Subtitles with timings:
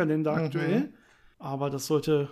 [0.00, 0.44] Terminkalender Mhm.
[0.44, 0.92] aktuell.
[1.38, 2.28] Aber das sollte,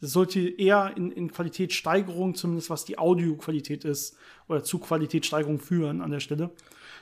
[0.00, 4.16] das sollte eher in, in Qualitätssteigerung, zumindest was die Audioqualität ist,
[4.48, 6.50] oder zu Qualitätssteigerung führen an der Stelle.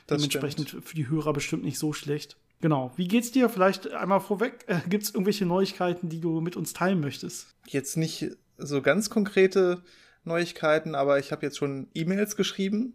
[0.06, 2.36] Das Dementsprechend für die Hörer bestimmt nicht so schlecht.
[2.60, 2.92] Genau.
[2.96, 3.48] Wie geht's dir?
[3.48, 4.64] Vielleicht einmal vorweg.
[4.66, 7.48] Äh, Gibt es irgendwelche Neuigkeiten, die du mit uns teilen möchtest?
[7.66, 9.82] Jetzt nicht so ganz konkrete
[10.24, 12.94] Neuigkeiten, aber ich habe jetzt schon E-Mails geschrieben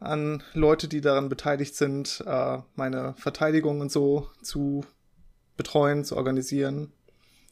[0.00, 4.84] an Leute, die daran beteiligt sind, äh, meine Verteidigung und so zu
[5.56, 6.92] betreuen, zu organisieren.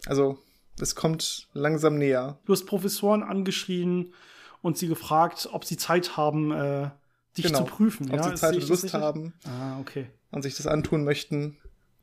[0.07, 0.39] Also
[0.81, 2.39] es kommt langsam näher.
[2.45, 4.13] Du hast Professoren angeschrien
[4.63, 6.91] und sie gefragt, ob sie Zeit haben, äh,
[7.37, 7.61] dich Genau.
[7.61, 8.11] zu prüfen.
[8.11, 8.23] Ob ja?
[8.29, 10.07] sie Zeit und Lust haben Ah, okay.
[10.31, 11.57] und sich das antun möchten.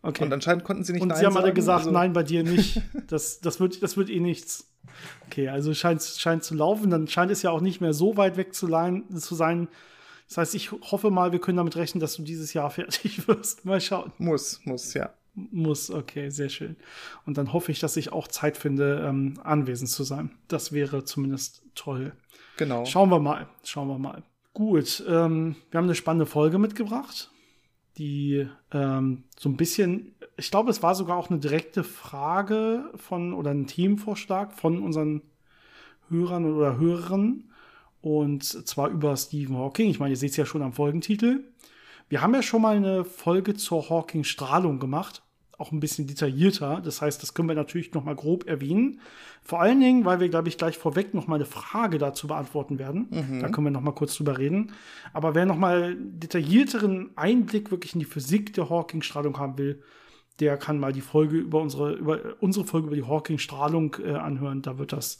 [0.03, 0.23] okay.
[0.23, 2.43] Und anscheinend konnten sie nicht Und Nein sie haben alle gesagt, also- nein, bei dir
[2.43, 2.81] nicht.
[3.07, 4.67] Das, das, wird, das wird eh nichts.
[5.27, 6.89] Okay, also scheint, scheint zu laufen.
[6.89, 9.67] Dann scheint es ja auch nicht mehr so weit weg zu, zu sein.
[10.27, 13.63] Das heißt, ich hoffe mal, wir können damit rechnen, dass du dieses Jahr fertig wirst.
[13.65, 14.11] Mal schauen.
[14.17, 15.13] Muss, muss, ja.
[15.51, 16.75] Muss, okay, sehr schön.
[17.25, 20.31] Und dann hoffe ich, dass ich auch Zeit finde, ähm, anwesend zu sein.
[20.47, 22.13] Das wäre zumindest toll.
[22.57, 22.85] Genau.
[22.85, 24.23] Schauen wir mal, schauen wir mal.
[24.53, 27.31] Gut, ähm, wir haben eine spannende Folge mitgebracht,
[27.97, 33.33] die ähm, so ein bisschen, ich glaube, es war sogar auch eine direkte Frage von
[33.33, 35.21] oder ein Themenvorschlag von unseren
[36.09, 37.51] Hörern oder Hörerinnen
[38.01, 39.89] und zwar über Stephen Hawking.
[39.89, 41.45] Ich meine, ihr seht es ja schon am Folgentitel.
[42.09, 45.23] Wir haben ja schon mal eine Folge zur Hawking-Strahlung gemacht,
[45.61, 46.81] auch ein bisschen detaillierter.
[46.83, 48.99] Das heißt, das können wir natürlich noch mal grob erwähnen.
[49.43, 52.79] Vor allen Dingen, weil wir, glaube ich, gleich vorweg noch mal eine Frage dazu beantworten
[52.79, 53.07] werden.
[53.41, 54.73] Da können wir noch mal kurz drüber reden.
[55.13, 59.81] Aber wer noch mal detaillierteren Einblick wirklich in die Physik der Hawking-Strahlung haben will,
[60.39, 64.61] der kann mal die Folge über unsere, über unsere Folge über die Hawking-Strahlung äh, anhören.
[64.61, 65.19] Da wird das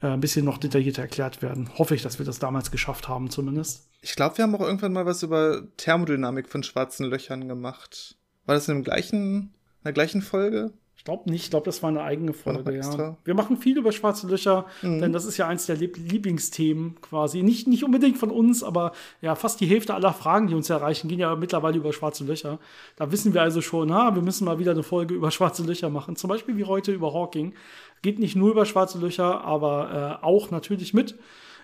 [0.00, 1.70] äh, ein bisschen noch detaillierter erklärt werden.
[1.78, 3.88] Hoffe ich, dass wir das damals geschafft haben, zumindest.
[4.02, 8.16] Ich glaube, wir haben auch irgendwann mal was über Thermodynamik von schwarzen Löchern gemacht.
[8.44, 9.54] War das in dem gleichen,
[9.86, 10.72] der gleichen Folge?
[10.98, 12.74] Ich glaube nicht, ich glaube, das war eine eigene Folge.
[12.74, 12.98] extra?
[13.02, 13.16] Ja.
[13.24, 14.98] Wir machen viel über schwarze Löcher, Mhm.
[15.00, 17.42] denn das ist ja eins der Lieb Lieblingsthemen quasi.
[17.44, 18.90] Nicht, nicht unbedingt von uns, aber
[19.22, 22.58] ja, fast die Hälfte aller Fragen, die uns erreichen, gehen ja mittlerweile über schwarze Löcher.
[22.96, 25.90] Da wissen wir also schon, ha, wir müssen mal wieder eine Folge über schwarze Löcher
[25.90, 26.16] machen.
[26.16, 27.54] Zum Beispiel wie heute über Hawking.
[28.02, 31.14] Geht nicht nur über schwarze Löcher, aber äh, auch natürlich mit.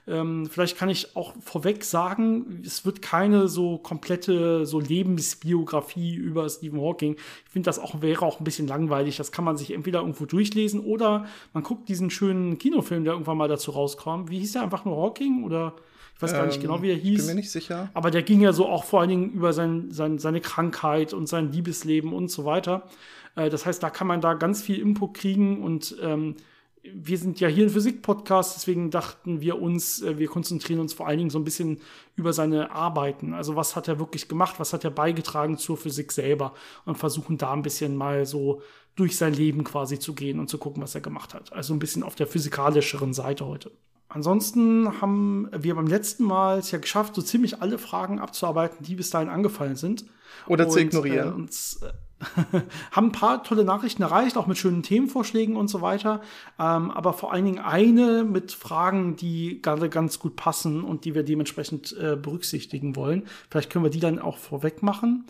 [0.07, 6.49] Ähm, vielleicht kann ich auch vorweg sagen, es wird keine so komplette so Lebensbiografie über
[6.49, 7.15] Stephen Hawking.
[7.45, 9.17] Ich finde, das auch wäre auch ein bisschen langweilig.
[9.17, 13.37] Das kann man sich entweder irgendwo durchlesen oder man guckt diesen schönen Kinofilm, der irgendwann
[13.37, 14.29] mal dazu rauskam.
[14.29, 15.75] Wie hieß der einfach nur Hawking oder
[16.17, 17.27] ich weiß gar nicht Ähm, genau, wie er hieß.
[17.27, 17.91] Bin mir nicht sicher.
[17.95, 21.29] Aber der ging ja so auch vor allen Dingen über sein, sein, seine Krankheit und
[21.29, 22.89] sein Liebesleben und so weiter.
[23.37, 26.37] Äh, das heißt, da kann man da ganz viel Input kriegen und ähm,
[26.83, 31.07] wir sind ja hier ein Physik-Podcast, deswegen dachten wir uns, äh, wir konzentrieren uns vor
[31.07, 31.81] allen Dingen so ein bisschen
[32.17, 33.35] über seine Arbeiten.
[33.35, 36.55] Also was hat er wirklich gemacht, was hat er beigetragen zur Physik selber
[36.85, 38.63] und versuchen da ein bisschen mal so
[38.97, 41.53] durch sein Leben quasi zu gehen und zu gucken, was er gemacht hat.
[41.53, 43.71] Also ein bisschen auf der physikalischeren Seite heute.
[44.09, 48.95] Ansonsten haben wir beim letzten Mal es ja geschafft, so ziemlich alle Fragen abzuarbeiten, die
[48.95, 50.05] bis dahin angefallen sind.
[50.47, 51.29] Oder zu Und, ignorieren.
[51.29, 51.93] Äh, uns, äh,
[52.91, 56.21] haben ein paar tolle Nachrichten erreicht, auch mit schönen Themenvorschlägen und so weiter.
[56.59, 61.15] Ähm, aber vor allen Dingen eine mit Fragen, die gerade ganz gut passen und die
[61.15, 63.25] wir dementsprechend äh, berücksichtigen wollen.
[63.51, 65.27] Vielleicht können wir die dann auch vorweg machen.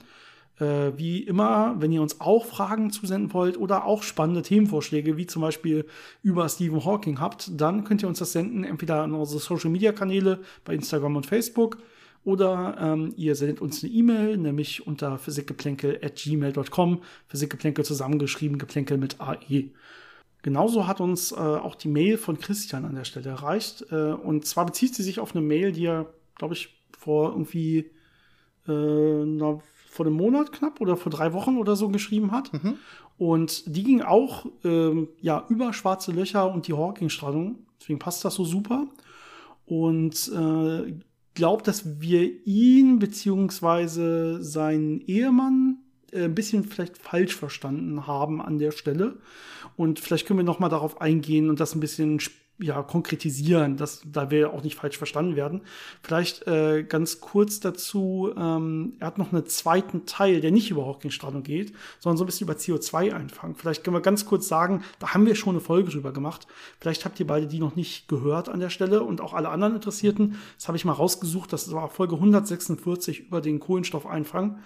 [0.60, 5.26] Äh, wie immer, wenn ihr uns auch Fragen zusenden wollt oder auch spannende Themenvorschläge, wie
[5.26, 5.86] zum Beispiel
[6.22, 9.92] über Stephen Hawking habt, dann könnt ihr uns das senden, entweder an unsere Social Media
[9.92, 11.78] Kanäle bei Instagram und Facebook
[12.24, 17.02] oder ähm, ihr sendet uns eine E-Mail, nämlich unter physikgeplänkel.gmail.com.
[17.26, 19.70] Physikgeplänkel zusammengeschrieben, Geplänkel mit AE.
[20.42, 23.86] Genauso hat uns äh, auch die Mail von Christian an der Stelle erreicht.
[23.90, 27.90] Äh, und zwar bezieht sie sich auf eine Mail, die er, glaube ich, vor irgendwie
[28.68, 32.50] äh, na, vor einem Monat knapp oder vor drei Wochen oder so geschrieben hat.
[33.18, 37.66] Und die ging auch ähm, ja, über schwarze Löcher und die Hawking-Strahlung.
[37.80, 38.86] Deswegen passt das so super.
[39.66, 40.94] Und äh,
[41.34, 45.78] glaubt, dass wir ihn beziehungsweise seinen Ehemann
[46.12, 49.16] äh, ein bisschen vielleicht falsch verstanden haben an der Stelle.
[49.76, 53.76] Und vielleicht können wir noch mal darauf eingehen und das ein bisschen sp- ja, konkretisieren,
[53.76, 55.62] dass da wir auch nicht falsch verstanden werden.
[56.02, 60.86] Vielleicht äh, ganz kurz dazu, ähm, er hat noch einen zweiten Teil, der nicht über
[60.86, 63.56] Hawking-Strahlung geht, sondern so ein bisschen über CO2-Einfang.
[63.56, 66.46] Vielleicht können wir ganz kurz sagen, da haben wir schon eine Folge drüber gemacht.
[66.78, 69.74] Vielleicht habt ihr beide die noch nicht gehört an der Stelle und auch alle anderen
[69.74, 70.36] Interessierten.
[70.56, 74.58] Das habe ich mal rausgesucht, das war Folge 146 über den Kohlenstoffeinfang.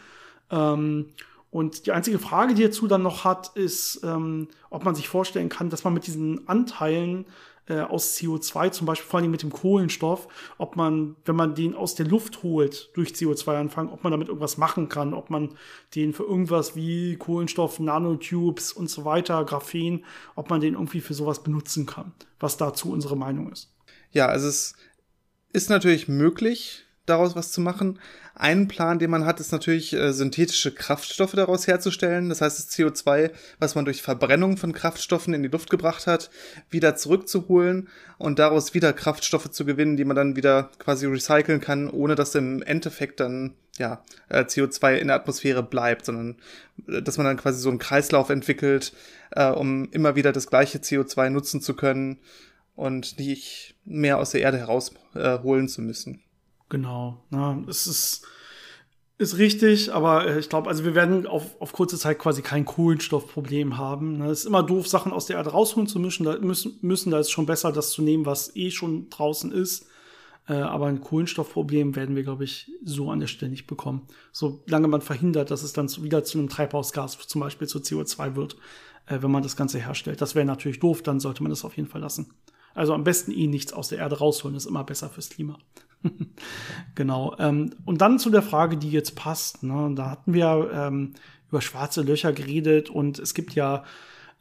[0.50, 1.06] Ähm,
[1.50, 5.08] und die einzige Frage, die er dazu dann noch hat, ist, ähm, ob man sich
[5.08, 7.24] vorstellen kann, dass man mit diesen Anteilen
[7.68, 10.28] äh, aus CO2, zum Beispiel vor allem mit dem Kohlenstoff,
[10.58, 14.56] ob man, wenn man den aus der Luft holt durch CO2-Anfang, ob man damit irgendwas
[14.56, 15.56] machen kann, ob man
[15.94, 20.04] den für irgendwas wie Kohlenstoff, Nanotubes und so weiter, Graphen,
[20.34, 23.72] ob man den irgendwie für sowas benutzen kann, was dazu unsere Meinung ist.
[24.12, 24.74] Ja, also es
[25.52, 27.98] ist natürlich möglich, daraus was zu machen.
[28.34, 32.28] Ein Plan, den man hat, ist natürlich äh, synthetische Kraftstoffe daraus herzustellen.
[32.28, 36.30] Das heißt, das CO2, was man durch Verbrennung von Kraftstoffen in die Luft gebracht hat,
[36.68, 37.88] wieder zurückzuholen
[38.18, 42.34] und daraus wieder Kraftstoffe zu gewinnen, die man dann wieder quasi recyceln kann, ohne dass
[42.34, 46.36] im Endeffekt dann ja äh, CO2 in der Atmosphäre bleibt, sondern
[46.88, 48.92] äh, dass man dann quasi so einen Kreislauf entwickelt,
[49.30, 52.18] äh, um immer wieder das gleiche CO2 nutzen zu können
[52.74, 56.22] und nicht mehr aus der Erde herausholen äh, zu müssen.
[56.68, 57.24] Genau.
[57.30, 58.26] Na, es ist,
[59.18, 62.64] ist richtig, aber äh, ich glaube, also wir werden auf, auf kurze Zeit quasi kein
[62.64, 64.18] Kohlenstoffproblem haben.
[64.18, 64.26] Ne?
[64.26, 66.24] Es ist immer doof, Sachen aus der Erde rausholen zu müssen.
[66.24, 69.86] Da müssen, müssen da ist schon besser, das zu nehmen, was eh schon draußen ist.
[70.48, 74.06] Äh, aber ein Kohlenstoffproblem werden wir, glaube ich, so an der Stelle nicht bekommen.
[74.32, 78.56] Solange man verhindert, dass es dann wieder zu einem Treibhausgas, zum Beispiel zu CO2 wird,
[79.06, 80.20] äh, wenn man das Ganze herstellt.
[80.20, 82.34] Das wäre natürlich doof, dann sollte man das auf jeden Fall lassen.
[82.74, 85.58] Also am besten eh nichts aus der Erde rausholen, ist immer besser fürs Klima.
[86.94, 87.34] genau.
[87.38, 89.62] Ähm, und dann zu der Frage, die jetzt passt.
[89.62, 89.92] Ne?
[89.94, 91.14] Da hatten wir ähm,
[91.48, 93.84] über schwarze Löcher geredet und es gibt ja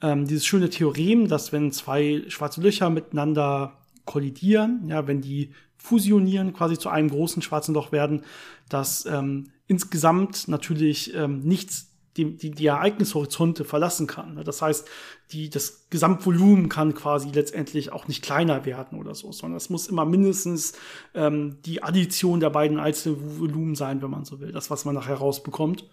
[0.01, 6.53] ähm, dieses schöne Theorem, dass wenn zwei schwarze Löcher miteinander kollidieren, ja, wenn die fusionieren,
[6.53, 8.23] quasi zu einem großen schwarzen Loch werden,
[8.69, 14.41] dass ähm, insgesamt natürlich ähm, nichts die, die, die Ereignishorizonte verlassen kann.
[14.43, 14.87] Das heißt,
[15.31, 19.87] die, das Gesamtvolumen kann quasi letztendlich auch nicht kleiner werden oder so, sondern es muss
[19.87, 20.73] immer mindestens
[21.13, 24.51] ähm, die Addition der beiden einzelnen Volumen sein, wenn man so will.
[24.51, 25.89] Das, was man nachher rausbekommt.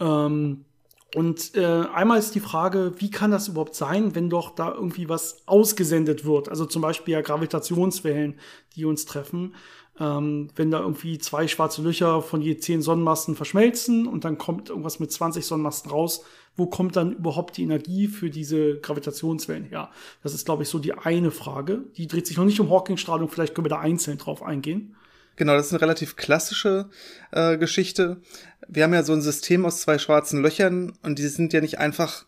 [0.00, 0.64] Ähm,
[1.14, 5.10] und äh, einmal ist die Frage, wie kann das überhaupt sein, wenn doch da irgendwie
[5.10, 6.48] was ausgesendet wird?
[6.48, 8.38] Also zum Beispiel ja Gravitationswellen,
[8.74, 9.54] die uns treffen.
[10.00, 14.70] Ähm, wenn da irgendwie zwei schwarze Löcher von je zehn Sonnenmasten verschmelzen und dann kommt
[14.70, 16.24] irgendwas mit 20 Sonnenmasten raus,
[16.56, 19.90] wo kommt dann überhaupt die Energie für diese Gravitationswellen her?
[20.22, 21.84] Das ist, glaube ich, so die eine Frage.
[21.96, 24.96] Die dreht sich noch nicht um Hawking-Strahlung, vielleicht können wir da einzeln drauf eingehen.
[25.36, 26.90] Genau, das ist eine relativ klassische
[27.30, 28.20] äh, Geschichte.
[28.68, 31.78] Wir haben ja so ein System aus zwei schwarzen Löchern und die sind ja nicht
[31.78, 32.26] einfach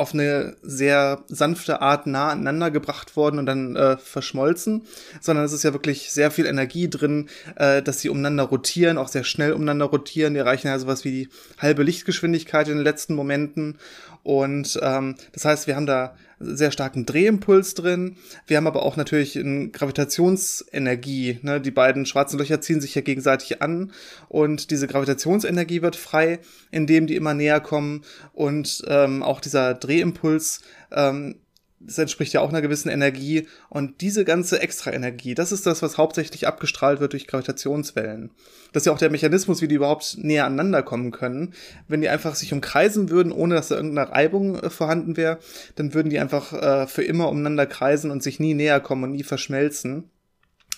[0.00, 4.86] auf eine sehr sanfte Art nah aneinander gebracht worden und dann äh, verschmolzen,
[5.20, 9.08] sondern es ist ja wirklich sehr viel Energie drin, äh, dass sie umeinander rotieren, auch
[9.08, 10.32] sehr schnell umeinander rotieren.
[10.32, 13.76] Die erreichen ja sowas wie die halbe Lichtgeschwindigkeit in den letzten Momenten.
[14.22, 18.16] Und ähm, das heißt, wir haben da sehr starken Drehimpuls drin.
[18.46, 21.38] Wir haben aber auch natürlich eine Gravitationsenergie.
[21.42, 21.60] Ne?
[21.60, 23.92] Die beiden schwarzen Löcher ziehen sich ja gegenseitig an
[24.28, 26.40] und diese Gravitationsenergie wird frei,
[26.70, 28.02] indem die immer näher kommen
[28.32, 31.36] und ähm, auch dieser Drehimpuls ähm,
[31.80, 33.48] das entspricht ja auch einer gewissen Energie.
[33.70, 38.30] Und diese ganze Extraenergie, das ist das, was hauptsächlich abgestrahlt wird durch Gravitationswellen.
[38.72, 41.54] Das ist ja auch der Mechanismus, wie die überhaupt näher aneinander kommen können.
[41.88, 45.38] Wenn die einfach sich umkreisen würden, ohne dass da irgendeine Reibung äh, vorhanden wäre,
[45.76, 49.12] dann würden die einfach äh, für immer umeinander kreisen und sich nie näher kommen und
[49.12, 50.10] nie verschmelzen.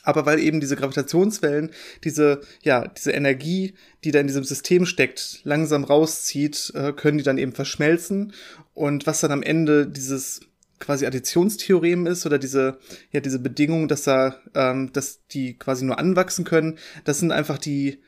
[0.04, 1.70] Aber weil eben diese Gravitationswellen
[2.04, 3.74] diese, ja, diese Energie,
[4.04, 8.32] die da in diesem System steckt, langsam rauszieht, äh, können die dann eben verschmelzen.
[8.74, 10.40] Und was dann am Ende dieses
[10.82, 12.78] quasi Additionstheorem ist oder diese,
[13.12, 17.56] ja, diese Bedingung, dass da, ähm, dass die quasi nur anwachsen können, das sind einfach
[17.56, 18.02] die,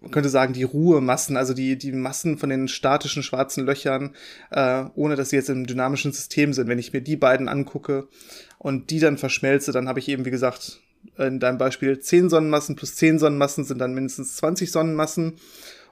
[0.00, 4.14] man könnte sagen, die Ruhemassen, also die, die Massen von den statischen schwarzen Löchern,
[4.50, 6.68] äh, ohne dass sie jetzt im dynamischen System sind.
[6.68, 8.08] Wenn ich mir die beiden angucke
[8.58, 10.80] und die dann verschmelze, dann habe ich eben, wie gesagt,
[11.18, 15.34] in deinem Beispiel 10 Sonnenmassen plus 10 Sonnenmassen sind dann mindestens 20 Sonnenmassen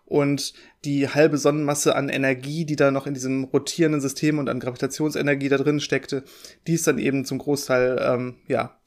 [0.05, 0.53] und
[0.85, 5.49] die halbe Sonnenmasse an Energie, die da noch in diesem rotierenden System und an Gravitationsenergie
[5.49, 6.25] da drin steckte,
[6.67, 8.79] die ist dann eben zum Großteil ähm, ja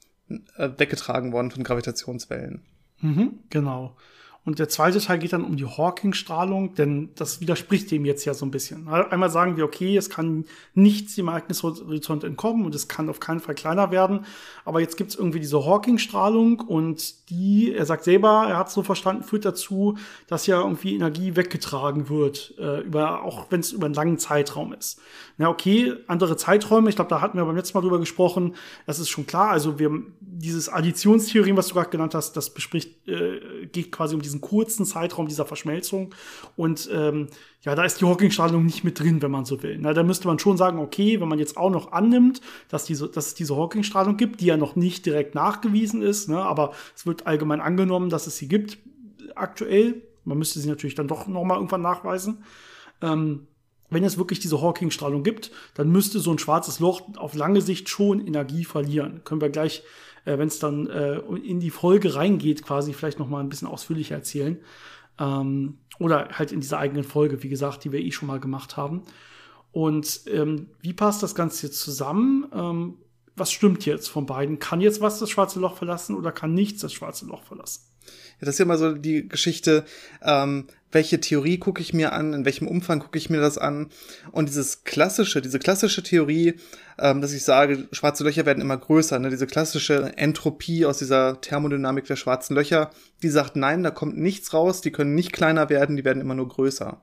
[0.56, 2.62] äh, weggetragen worden von Gravitationswellen.
[3.00, 3.96] Mhm, genau.
[4.44, 8.34] Und der zweite Teil geht dann um die Hawking-Strahlung, denn das widerspricht dem jetzt ja
[8.34, 8.88] so ein bisschen.
[8.88, 13.40] Einmal sagen wir, okay, es kann nichts dem Ereignishorizont entkommen und es kann auf keinen
[13.40, 14.26] Fall kleiner werden.
[14.66, 18.74] Aber jetzt gibt es irgendwie diese Hawking-Strahlung und die, er sagt selber, er hat es
[18.74, 19.96] so verstanden, führt dazu,
[20.26, 24.74] dass ja irgendwie Energie weggetragen wird, äh, über, auch wenn es über einen langen Zeitraum
[24.74, 25.00] ist.
[25.38, 28.54] Na okay, andere Zeiträume, ich glaube, da hatten wir beim letzten Mal drüber gesprochen,
[28.86, 29.50] das ist schon klar.
[29.50, 34.22] Also wir dieses Additionstheorem, was du gerade genannt hast, das bespricht, äh, geht quasi um
[34.34, 36.14] diesen kurzen Zeitraum dieser Verschmelzung.
[36.56, 37.28] Und ähm,
[37.62, 39.78] ja, da ist die Hawking-Strahlung nicht mit drin, wenn man so will.
[39.80, 43.08] Na, da müsste man schon sagen, okay, wenn man jetzt auch noch annimmt, dass, diese,
[43.08, 47.06] dass es diese Hawking-Strahlung gibt, die ja noch nicht direkt nachgewiesen ist, ne, aber es
[47.06, 48.78] wird allgemein angenommen, dass es sie gibt
[49.34, 50.02] aktuell.
[50.24, 52.44] Man müsste sie natürlich dann doch noch mal irgendwann nachweisen.
[53.02, 53.46] Ähm,
[53.90, 57.88] wenn es wirklich diese Hawking-Strahlung gibt, dann müsste so ein schwarzes Loch auf lange Sicht
[57.88, 59.22] schon Energie verlieren.
[59.24, 59.82] Können wir gleich,
[60.24, 63.68] äh, wenn es dann äh, in die Folge reingeht, quasi vielleicht noch mal ein bisschen
[63.68, 64.58] ausführlicher erzählen.
[65.18, 68.76] Ähm, oder halt in dieser eigenen Folge, wie gesagt, die wir eh schon mal gemacht
[68.76, 69.02] haben.
[69.70, 72.46] Und ähm, wie passt das Ganze jetzt zusammen?
[72.52, 72.98] Ähm,
[73.36, 74.58] was stimmt jetzt von beiden?
[74.58, 77.82] Kann jetzt was das schwarze Loch verlassen oder kann nichts das schwarze Loch verlassen?
[78.44, 79.84] Das ist ja immer so die Geschichte,
[80.22, 83.88] ähm, welche Theorie gucke ich mir an, in welchem Umfang gucke ich mir das an.
[84.30, 86.54] Und dieses klassische, diese klassische Theorie,
[86.98, 89.30] ähm, dass ich sage, schwarze Löcher werden immer größer, ne?
[89.30, 92.90] diese klassische Entropie aus dieser Thermodynamik der schwarzen Löcher,
[93.22, 96.36] die sagt, nein, da kommt nichts raus, die können nicht kleiner werden, die werden immer
[96.36, 97.02] nur größer.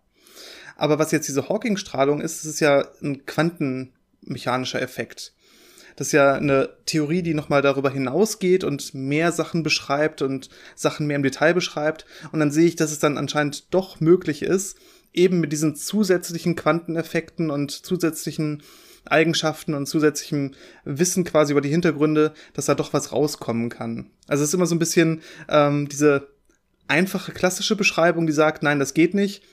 [0.77, 5.33] Aber was jetzt diese Hawking-Strahlung ist, ist ja ein quantenmechanischer Effekt.
[6.01, 11.05] Das ist ja eine Theorie, die nochmal darüber hinausgeht und mehr Sachen beschreibt und Sachen
[11.05, 12.07] mehr im Detail beschreibt.
[12.31, 14.79] Und dann sehe ich, dass es dann anscheinend doch möglich ist,
[15.13, 18.63] eben mit diesen zusätzlichen Quanteneffekten und zusätzlichen
[19.05, 20.55] Eigenschaften und zusätzlichem
[20.85, 24.09] Wissen quasi über die Hintergründe, dass da doch was rauskommen kann.
[24.27, 26.29] Also es ist immer so ein bisschen ähm, diese
[26.87, 29.43] einfache klassische Beschreibung, die sagt, nein, das geht nicht.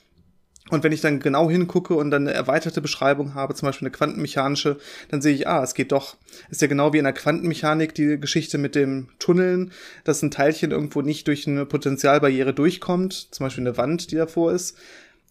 [0.70, 3.96] Und wenn ich dann genau hingucke und dann eine erweiterte Beschreibung habe, zum Beispiel eine
[3.96, 6.16] quantenmechanische, dann sehe ich, ah, es geht doch.
[6.50, 9.72] Ist ja genau wie in der Quantenmechanik die Geschichte mit dem Tunneln,
[10.04, 14.52] dass ein Teilchen irgendwo nicht durch eine Potentialbarriere durchkommt, zum Beispiel eine Wand, die davor
[14.52, 14.76] ist,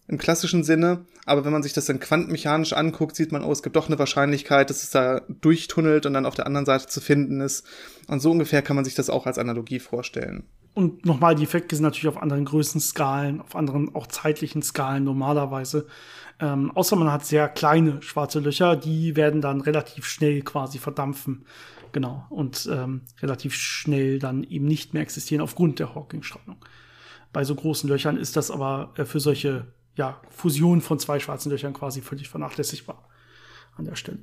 [0.07, 1.05] im klassischen Sinne.
[1.25, 3.99] Aber wenn man sich das dann quantenmechanisch anguckt, sieht man, oh, es gibt doch eine
[3.99, 7.65] Wahrscheinlichkeit, dass es da durchtunnelt und dann auf der anderen Seite zu finden ist.
[8.07, 10.45] Und so ungefähr kann man sich das auch als Analogie vorstellen.
[10.77, 15.87] Und nochmal, die Effekte sind natürlich auf anderen Größenskalen, auf anderen auch zeitlichen Skalen normalerweise.
[16.39, 21.47] Ähm, außer man hat sehr kleine schwarze Löcher, die werden dann relativ schnell quasi verdampfen.
[21.93, 22.27] Genau.
[22.29, 26.63] Und ähm, relativ schnell dann eben nicht mehr existieren aufgrund der Hawking-Strahlung.
[27.33, 29.65] Bei so großen Löchern ist das aber äh, für solche
[29.95, 33.03] ja, Fusionen von zwei schwarzen Löchern quasi völlig vernachlässigbar
[33.77, 34.19] an der Stelle.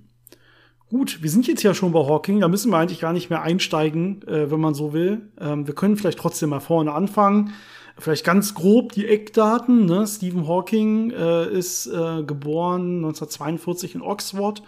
[0.90, 3.42] Gut, wir sind jetzt ja schon bei Hawking, da müssen wir eigentlich gar nicht mehr
[3.42, 5.22] einsteigen, äh, wenn man so will.
[5.40, 7.54] Ähm, wir können vielleicht trotzdem mal vorne anfangen.
[7.98, 9.86] Vielleicht ganz grob die Eckdaten.
[9.86, 10.06] Ne?
[10.06, 14.62] Stephen Hawking äh, ist äh, geboren 1942 in Oxford,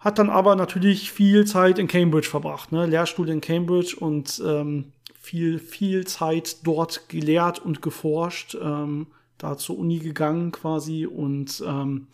[0.00, 2.86] hat dann aber natürlich viel Zeit in Cambridge verbracht, ne?
[2.86, 9.06] Lehrstuhl in Cambridge und ähm, viel, viel Zeit dort gelehrt und geforscht, ähm,
[9.38, 12.08] da zur Uni gegangen quasi und ähm,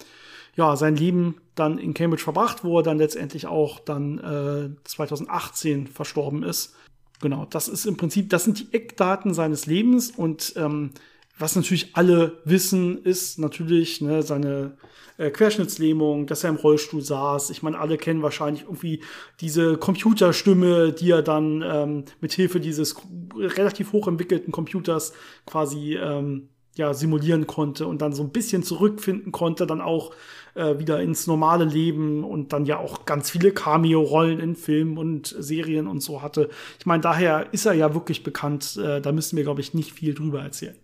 [0.59, 5.87] ja, sein Leben dann in Cambridge verbracht, wo er dann letztendlich auch dann äh, 2018
[5.87, 6.75] verstorben ist.
[7.21, 10.91] Genau, das ist im Prinzip, das sind die Eckdaten seines Lebens und ähm,
[11.39, 14.77] was natürlich alle wissen, ist natürlich ne, seine
[15.17, 17.51] äh, Querschnittslähmung, dass er im Rollstuhl saß.
[17.51, 19.05] Ich meine, alle kennen wahrscheinlich irgendwie
[19.41, 22.97] diese Computerstimme, die er dann ähm, mit Hilfe dieses
[23.37, 25.13] relativ hochentwickelten Computers
[25.47, 26.49] quasi ähm,
[26.79, 30.15] ja simulieren konnte und dann so ein bisschen zurückfinden konnte, dann auch
[30.59, 35.35] äh, wieder ins normale Leben und dann ja auch ganz viele Cameo-Rollen in Filmen und
[35.39, 36.51] Serien und so hatte.
[36.79, 38.77] Ich meine, daher ist er ja wirklich bekannt.
[38.77, 40.77] Äh, da müssen wir, glaube ich, nicht viel drüber erzählen.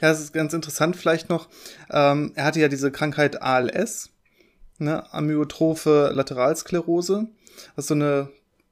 [0.00, 1.48] Ja, es ist ganz interessant vielleicht noch.
[1.90, 4.10] Ähm, er hatte ja diese Krankheit ALS,
[4.78, 7.28] ne, Amyotrophe Lateralsklerose.
[7.76, 8.30] Das ist so eine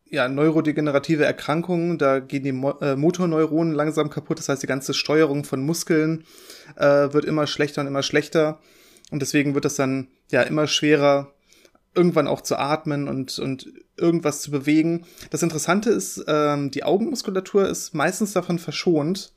[0.08, 4.94] ja, neurodegenerative Erkrankung, da gehen die Mo äh, Motorneuronen langsam kaputt, das heißt, die ganze
[4.94, 6.24] Steuerung von Muskeln
[6.76, 8.60] äh, wird immer schlechter und immer schlechter.
[9.10, 11.32] Und deswegen wird es dann ja immer schwerer,
[11.94, 15.06] irgendwann auch zu atmen und, und irgendwas zu bewegen.
[15.30, 19.32] Das Interessante ist, ähm, die Augenmuskulatur ist meistens davon verschont.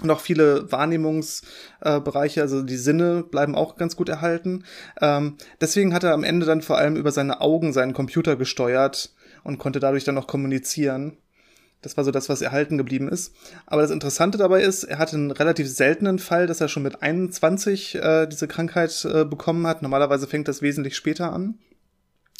[0.00, 4.64] Und auch viele Wahrnehmungsbereiche, äh, also die Sinne bleiben auch ganz gut erhalten.
[5.00, 9.12] Ähm, deswegen hat er am Ende dann vor allem über seine Augen seinen Computer gesteuert
[9.42, 11.16] und konnte dadurch dann noch kommunizieren.
[11.82, 13.34] Das war so das, was erhalten geblieben ist.
[13.66, 17.02] Aber das Interessante dabei ist, er hatte einen relativ seltenen Fall, dass er schon mit
[17.02, 19.82] 21 äh, diese Krankheit äh, bekommen hat.
[19.82, 21.58] Normalerweise fängt das wesentlich später an.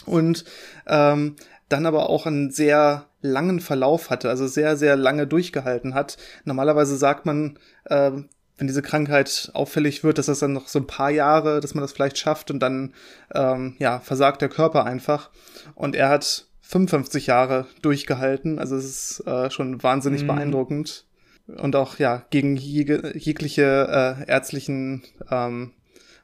[0.06, 0.44] Und
[0.86, 1.36] ähm,
[1.68, 6.16] dann aber auch einen sehr langen Verlauf hatte, also sehr, sehr lange durchgehalten hat.
[6.44, 8.12] Normalerweise sagt man, äh,
[8.58, 11.82] wenn diese Krankheit auffällig wird, dass das dann noch so ein paar Jahre, dass man
[11.82, 12.92] das vielleicht schafft und dann
[13.32, 15.30] ähm, ja versagt der Körper einfach.
[15.74, 18.58] Und er hat 55 Jahre durchgehalten.
[18.58, 20.26] Also es ist äh, schon wahnsinnig mhm.
[20.28, 21.06] beeindruckend.
[21.46, 25.72] Und auch ja gegen jeg jegliche äh, ärztlichen ähm,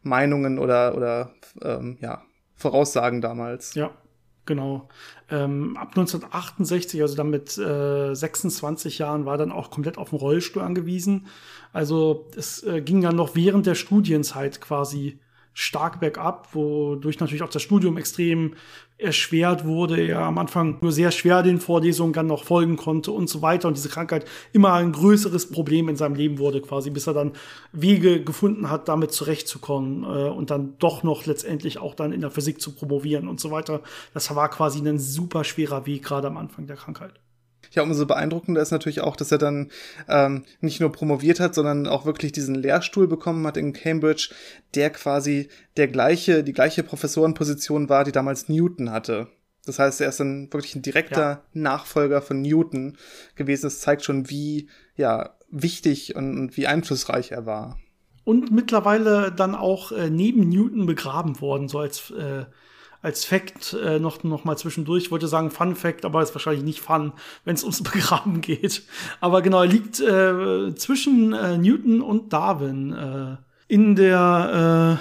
[0.03, 1.31] Meinungen oder oder
[1.63, 2.23] ähm, ja
[2.57, 3.75] Voraussagen damals.
[3.75, 3.93] Ja,
[4.45, 4.91] genau.
[5.31, 10.19] Ähm, ab 1968, also dann mit äh, 26 Jahren, war dann auch komplett auf den
[10.19, 11.27] Rollstuhl angewiesen.
[11.73, 15.21] Also es äh, ging dann noch während der Studienzeit quasi
[15.54, 18.54] stark bergab, wodurch natürlich auch das Studium extrem
[18.99, 20.00] erschwert wurde.
[20.00, 23.68] Er am Anfang nur sehr schwer den Vorlesungen dann noch folgen konnte und so weiter.
[23.68, 27.32] Und diese Krankheit immer ein größeres Problem in seinem Leben wurde, quasi, bis er dann
[27.73, 32.30] Wege gefunden hat, damit zurechtzukommen äh, und dann doch noch letztendlich auch dann in der
[32.30, 33.80] Physik zu promovieren und so weiter.
[34.12, 37.14] Das war quasi ein super schwerer Weg, gerade am Anfang der Krankheit.
[37.75, 39.71] Ja, umso beeindruckender ist natürlich auch, dass er dann
[40.09, 44.31] ähm, nicht nur promoviert hat, sondern auch wirklich diesen Lehrstuhl bekommen hat in Cambridge,
[44.75, 49.28] der quasi der gleiche, die gleiche Professorenposition war, die damals Newton hatte.
[49.66, 51.43] Das heißt, er ist dann wirklich ein direkter ja.
[51.52, 52.97] Nachfolger von Newton
[53.35, 53.62] gewesen.
[53.62, 57.78] Das zeigt schon, wie ja wichtig und, und wie einflussreich er war.
[58.25, 62.45] Und mittlerweile dann auch äh, neben Newton begraben worden, so als äh,
[63.04, 65.04] als Fact äh, noch, noch mal zwischendurch.
[65.04, 67.12] Ich wollte sagen Fun Fact, aber ist wahrscheinlich nicht Fun,
[67.44, 68.82] wenn es ums Begraben geht.
[69.20, 72.92] Aber genau, er liegt äh, zwischen äh, Newton und Darwin.
[72.92, 73.37] Äh,
[73.68, 74.99] in der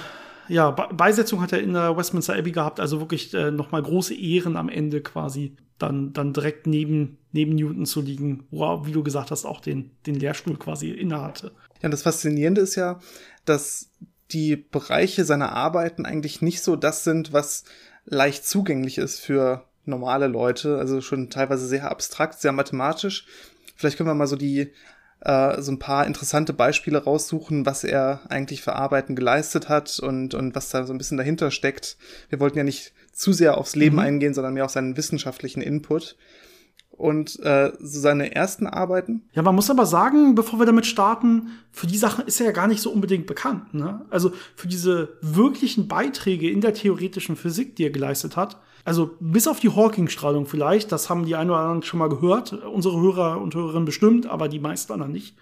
[0.49, 3.81] äh, ja, Beisetzung hat er in der Westminster Abbey gehabt, also wirklich äh, noch mal
[3.81, 5.55] große Ehren am Ende quasi.
[5.79, 9.59] Dann, dann direkt neben, neben Newton zu liegen, wo er, wie du gesagt hast, auch
[9.59, 11.51] den, den Lehrstuhl quasi innehatte.
[11.81, 12.99] Ja, das Faszinierende ist ja,
[13.45, 13.89] dass
[14.31, 17.63] die Bereiche seiner Arbeiten eigentlich nicht so das sind, was
[18.05, 23.25] leicht zugänglich ist für normale Leute, also schon teilweise sehr abstrakt, sehr mathematisch.
[23.75, 24.71] Vielleicht können wir mal so die
[25.21, 30.33] äh, so ein paar interessante Beispiele raussuchen, was er eigentlich für Arbeiten geleistet hat und,
[30.33, 31.97] und was da so ein bisschen dahinter steckt.
[32.29, 34.01] Wir wollten ja nicht zu sehr aufs Leben mhm.
[34.01, 36.15] eingehen, sondern mehr auf seinen wissenschaftlichen Input
[36.97, 39.23] und äh, so seine ersten Arbeiten.
[39.33, 42.51] Ja, man muss aber sagen, bevor wir damit starten, für die Sachen ist er ja
[42.51, 43.73] gar nicht so unbedingt bekannt.
[43.73, 44.05] Ne?
[44.09, 49.47] Also für diese wirklichen Beiträge in der theoretischen Physik, die er geleistet hat, also bis
[49.47, 53.39] auf die Hawking-Strahlung vielleicht, das haben die einen oder anderen schon mal gehört, unsere Hörer
[53.39, 55.35] und Hörerinnen bestimmt, aber die meisten anderen nicht.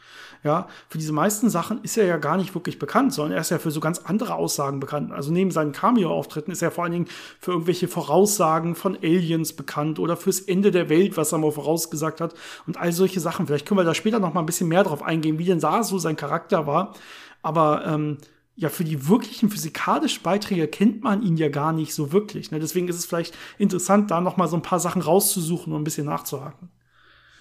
[0.44, 3.52] Ja, für diese meisten Sachen ist er ja gar nicht wirklich bekannt, sondern er ist
[3.52, 5.12] ja für so ganz andere Aussagen bekannt.
[5.12, 7.08] Also neben seinen Cameo-Auftritten ist er vor allen Dingen
[7.40, 12.22] für irgendwelche Voraussagen von Aliens bekannt oder fürs Ende der Welt, was er mal vorausgesagt
[12.22, 12.34] hat
[12.66, 13.46] und all solche Sachen.
[13.46, 15.84] Vielleicht können wir da später noch mal ein bisschen mehr drauf eingehen, wie denn da
[15.84, 16.96] so sein Charakter war.
[17.44, 18.18] Aber ähm,
[18.56, 22.52] ja, für die wirklichen physikalischen Beiträge kennt man ihn ja gar nicht so wirklich.
[22.52, 22.60] Ne?
[22.60, 25.84] Deswegen ist es vielleicht interessant, da noch mal so ein paar Sachen rauszusuchen und ein
[25.84, 26.70] bisschen nachzuhaken.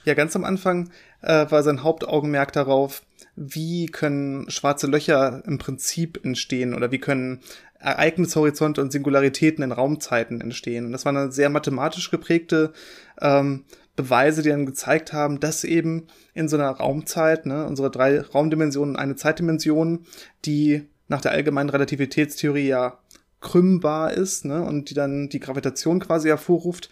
[0.04, 0.90] Ja, ganz am Anfang
[1.22, 3.02] äh, war sein Hauptaugenmerk darauf,
[3.36, 7.40] wie können schwarze Löcher im Prinzip entstehen oder wie können
[7.78, 10.86] Ereignishorizonte und Singularitäten in Raumzeiten entstehen.
[10.86, 12.72] Und das waren dann sehr mathematisch geprägte
[13.20, 13.64] ähm,
[13.96, 18.96] Beweise, die dann gezeigt haben, dass eben in so einer Raumzeit, ne, unsere drei Raumdimensionen,
[18.96, 20.06] eine Zeitdimension,
[20.44, 22.98] die nach der allgemeinen Relativitätstheorie ja
[23.40, 26.90] krümmbar ist, ne, und die dann die Gravitation quasi hervorruft,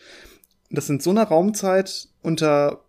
[0.70, 2.84] dass in so einer Raumzeit unter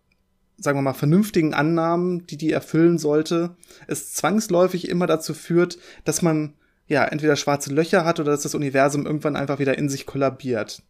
[0.60, 3.56] sagen wir mal, vernünftigen Annahmen, die die erfüllen sollte,
[3.88, 6.54] es zwangsläufig immer dazu führt, dass man
[6.88, 10.82] ja entweder schwarze Löcher hat oder dass das Universum irgendwann einfach wieder in sich kollabiert.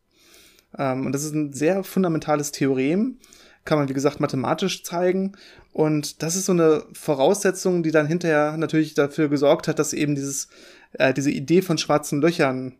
[0.77, 3.17] Ähm, und das ist ein sehr fundamentales Theorem,
[3.65, 5.33] kann man wie gesagt mathematisch zeigen.
[5.73, 10.15] Und das ist so eine Voraussetzung, die dann hinterher natürlich dafür gesorgt hat, dass eben
[10.15, 10.47] dieses
[10.93, 12.75] äh, diese Idee von schwarzen Löchern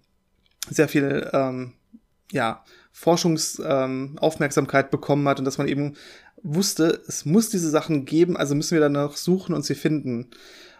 [0.69, 1.73] sehr viel ähm,
[2.31, 5.95] ja Forschungsaufmerksamkeit ähm, bekommen hat und dass man eben
[6.43, 10.27] wusste, es muss diese Sachen geben, also müssen wir dann noch suchen und sie finden.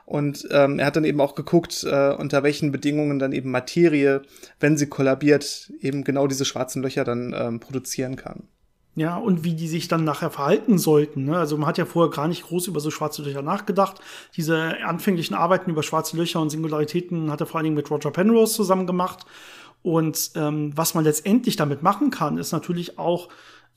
[0.06, 4.24] Und ähm, er hat dann eben auch geguckt, äh, unter welchen Bedingungen dann eben Materie,
[4.60, 8.48] wenn sie kollabiert, eben genau diese schwarzen Löcher dann ähm, produzieren kann.
[8.95, 11.26] Ja, und wie die sich dann nachher verhalten sollten.
[11.26, 11.38] Ne?
[11.38, 14.02] Also man hat ja vorher gar nicht groß über so schwarze Löcher nachgedacht.
[14.36, 18.12] Diese anfänglichen Arbeiten über schwarze Löcher und Singularitäten hat er vor allen Dingen mit Roger
[18.12, 19.26] Penrose zusammen gemacht.
[19.84, 23.30] Und ähm, was man letztendlich damit machen kann, ist natürlich auch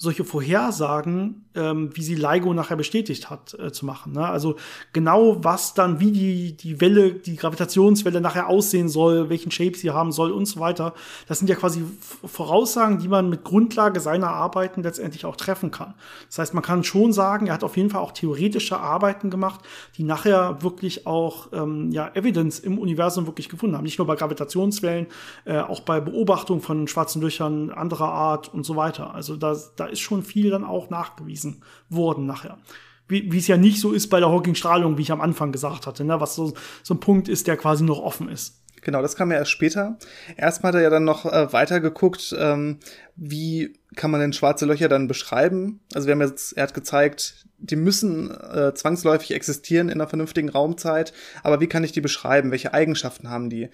[0.02, 4.14] solche Vorhersagen, ähm, wie sie LIGO nachher bestätigt hat, äh, zu machen.
[4.14, 4.26] Ne?
[4.26, 4.56] Also
[4.92, 9.92] genau was dann, wie die, die Welle, die Gravitationswelle nachher aussehen soll, welchen Shape sie
[9.92, 10.92] haben soll und so weiter.
[11.28, 11.84] Das sind ja quasi
[12.24, 15.94] Voraussagen, die man mit Grundlage seiner Arbeiten letztendlich auch treffen kann.
[16.26, 19.60] Das heißt, man kann schon sagen, er hat auf jeden Fall auch theoretische Arbeiten gemacht,
[19.98, 23.84] die nachher wirklich auch ähm, ja, Evidence im Universum wirklich gefunden haben.
[23.84, 25.06] Nicht nur bei Gravitationswellen,
[25.44, 29.14] äh, auch bei Beobachtung von schwarzen Löchern anderer Art und so weiter.
[29.14, 32.58] Also da, da ist schon viel dann auch nachgewiesen worden nachher.
[33.08, 36.04] Wie, es ja nicht so ist bei der Hawking-Strahlung, wie ich am Anfang gesagt hatte,
[36.04, 36.20] ne?
[36.20, 38.61] was so, so ein Punkt ist, der quasi noch offen ist.
[38.82, 39.96] Genau, das kam ja erst später.
[40.36, 42.78] Erstmal hat er ja dann noch äh, weiter geguckt, ähm,
[43.14, 45.80] wie kann man denn schwarze Löcher dann beschreiben?
[45.94, 50.48] Also wir haben jetzt, er hat gezeigt, die müssen äh, zwangsläufig existieren in einer vernünftigen
[50.48, 51.12] Raumzeit,
[51.44, 52.50] aber wie kann ich die beschreiben?
[52.50, 53.68] Welche Eigenschaften haben die?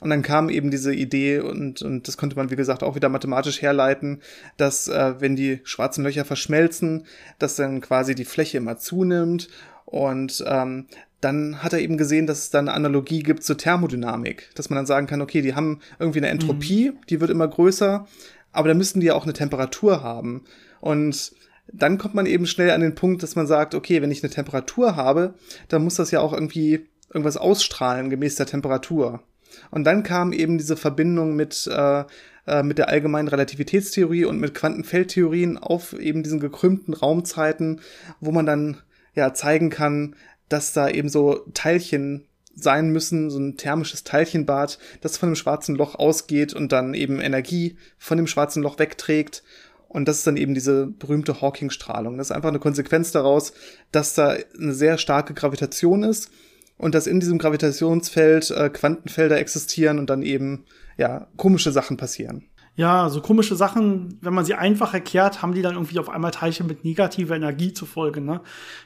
[0.00, 3.08] Und dann kam eben diese Idee und, und das konnte man, wie gesagt, auch wieder
[3.08, 4.22] mathematisch herleiten,
[4.56, 7.06] dass äh, wenn die schwarzen Löcher verschmelzen,
[7.38, 9.48] dass dann quasi die Fläche immer zunimmt
[9.84, 10.86] und ähm,
[11.24, 14.76] dann hat er eben gesehen, dass es da eine Analogie gibt zur Thermodynamik, dass man
[14.76, 16.98] dann sagen kann, okay, die haben irgendwie eine Entropie, mhm.
[17.08, 18.06] die wird immer größer,
[18.52, 20.44] aber da müssten die ja auch eine Temperatur haben.
[20.80, 21.32] Und
[21.72, 24.32] dann kommt man eben schnell an den Punkt, dass man sagt, okay, wenn ich eine
[24.32, 25.34] Temperatur habe,
[25.68, 29.22] dann muss das ja auch irgendwie irgendwas ausstrahlen gemäß der Temperatur.
[29.70, 32.04] Und dann kam eben diese Verbindung mit, äh,
[32.46, 37.80] äh, mit der allgemeinen Relativitätstheorie und mit Quantenfeldtheorien auf eben diesen gekrümmten Raumzeiten,
[38.20, 38.78] wo man dann
[39.14, 40.16] ja zeigen kann,
[40.54, 45.74] dass da eben so Teilchen sein müssen, so ein thermisches Teilchenbad, das von dem schwarzen
[45.74, 49.42] Loch ausgeht und dann eben Energie von dem schwarzen Loch wegträgt.
[49.88, 52.16] Und das ist dann eben diese berühmte Hawking-Strahlung.
[52.16, 53.52] Das ist einfach eine Konsequenz daraus,
[53.90, 56.30] dass da eine sehr starke Gravitation ist
[56.76, 62.44] und dass in diesem Gravitationsfeld äh, Quantenfelder existieren und dann eben ja komische Sachen passieren.
[62.76, 66.32] Ja, so komische Sachen, wenn man sie einfach erklärt, haben die dann irgendwie auf einmal
[66.32, 68.20] Teilchen mit negativer Energie zur Folge.
[68.20, 68.40] Ne?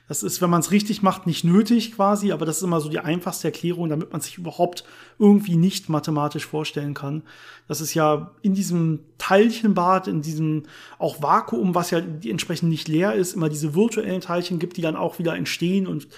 [0.08, 2.90] Das ist, wenn man es richtig macht, nicht nötig quasi, aber das ist immer so
[2.90, 4.84] die einfachste Erklärung, damit man sich überhaupt
[5.18, 7.22] irgendwie nicht mathematisch vorstellen kann.
[7.66, 10.62] Das ist ja in diesem Teilchenbad, in diesem
[10.98, 14.96] auch Vakuum, was ja entsprechend nicht leer ist, immer diese virtuellen Teilchen gibt, die dann
[14.96, 16.08] auch wieder entstehen und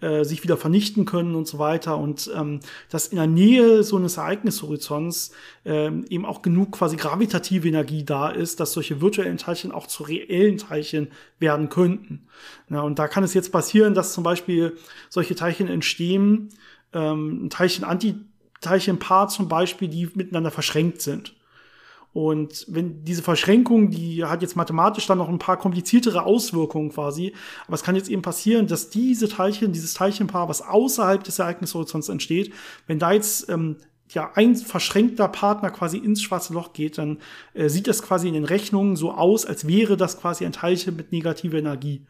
[0.00, 1.96] äh, sich wieder vernichten können und so weiter.
[1.96, 5.32] Und ähm, dass in der Nähe so eines Ereignishorizonts
[5.64, 10.02] ähm, eben auch genug quasi gravitative Energie da ist, dass solche virtuellen Teilchen auch zu
[10.02, 12.26] reellen Teilchen werden könnten.
[12.68, 14.76] Ja, und da kann es jetzt passieren, dass zum Beispiel
[15.08, 16.50] solche Teilchen entstehen,
[16.92, 18.14] ähm, ein Teilchen anti
[18.60, 21.34] Teilchenpaar zum Beispiel, die miteinander verschränkt sind.
[22.12, 27.34] Und wenn diese Verschränkung, die hat jetzt mathematisch dann noch ein paar kompliziertere Auswirkungen quasi,
[27.66, 32.08] aber es kann jetzt eben passieren, dass diese Teilchen, dieses Teilchenpaar, was außerhalb des Ereignishorizonts
[32.08, 32.52] entsteht,
[32.88, 33.76] wenn da jetzt ähm,
[34.08, 37.18] ja ein verschränkter Partner quasi ins schwarze Loch geht, dann
[37.54, 40.96] äh, sieht das quasi in den Rechnungen so aus, als wäre das quasi ein Teilchen
[40.96, 42.02] mit negativer Energie.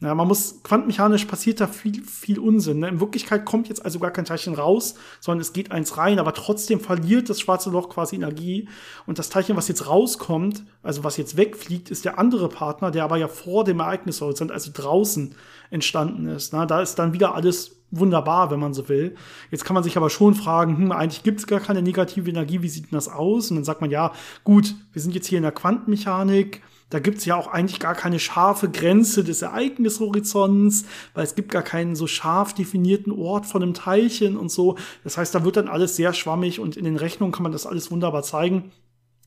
[0.00, 2.78] Ja, man muss, quantenmechanisch passiert da viel, viel Unsinn.
[2.78, 2.88] Ne?
[2.88, 6.34] In Wirklichkeit kommt jetzt also gar kein Teilchen raus, sondern es geht eins rein, aber
[6.34, 8.68] trotzdem verliert das schwarze Loch quasi Energie.
[9.06, 13.02] Und das Teilchen, was jetzt rauskommt, also was jetzt wegfliegt, ist der andere Partner, der
[13.02, 15.34] aber ja vor dem Ereignishorizont, also draußen
[15.70, 16.52] entstanden ist.
[16.52, 16.64] Ne?
[16.68, 19.16] Da ist dann wieder alles wunderbar, wenn man so will.
[19.50, 22.62] Jetzt kann man sich aber schon fragen, hm, eigentlich gibt es gar keine negative Energie,
[22.62, 23.50] wie sieht denn das aus?
[23.50, 24.12] Und dann sagt man, ja,
[24.44, 28.18] gut, wir sind jetzt hier in der Quantenmechanik, da gibt's ja auch eigentlich gar keine
[28.18, 33.74] scharfe Grenze des Ereignishorizonts, weil es gibt gar keinen so scharf definierten Ort von einem
[33.74, 34.76] Teilchen und so.
[35.04, 37.66] Das heißt, da wird dann alles sehr schwammig und in den Rechnungen kann man das
[37.66, 38.72] alles wunderbar zeigen.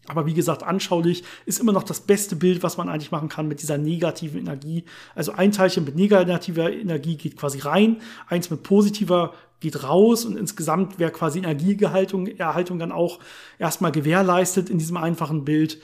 [0.07, 3.47] Aber wie gesagt, anschaulich ist immer noch das beste Bild, was man eigentlich machen kann
[3.47, 4.83] mit dieser negativen Energie.
[5.13, 10.37] Also ein Teilchen mit negativer Energie geht quasi rein, eins mit positiver geht raus und
[10.37, 13.19] insgesamt wäre quasi Energieerhaltung Erhaltung dann auch
[13.59, 15.77] erstmal gewährleistet in diesem einfachen Bild.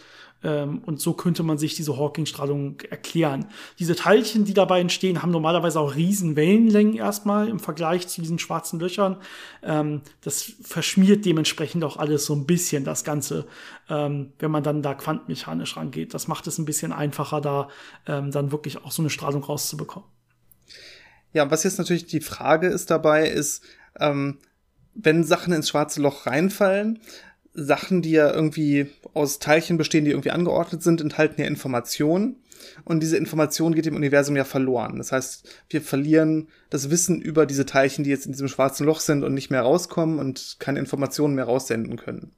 [0.44, 3.48] Ähm, und so könnte man sich diese Hawking-Strahlung erklären.
[3.80, 8.40] Diese Teilchen, die dabei entstehen, haben normalerweise auch riesen Wellenlängen erstmal im Vergleich zu diesen
[8.40, 9.18] schwarzen Löchern.
[9.64, 13.48] Ähm, das verschmiert dementsprechend auch alles so ein bisschen, das Ganze,
[13.90, 16.14] ähm, wenn man dann da quantenmechanisch rangeht.
[16.14, 17.70] Das macht es ein bisschen einfacher, da
[18.06, 20.08] dann wirklich auch so eine Strahlung rauszubekommen.
[21.34, 23.64] Ja, was jetzt natürlich die Frage ist dabei, ist,
[24.00, 24.40] ähm,
[24.96, 27.00] wenn Sachen ins schwarze Loch reinfallen,
[27.58, 32.38] Sachen, die ja irgendwie aus Teilchen bestehen, die irgendwie angeordnet sind, enthalten ja Informationen.
[32.86, 34.98] Und diese Information geht im Universum ja verloren.
[34.98, 39.00] Das heißt, wir verlieren das Wissen über diese Teilchen, die jetzt in diesem schwarzen Loch
[39.00, 42.32] sind und nicht mehr rauskommen und keine Informationen mehr raussenden können.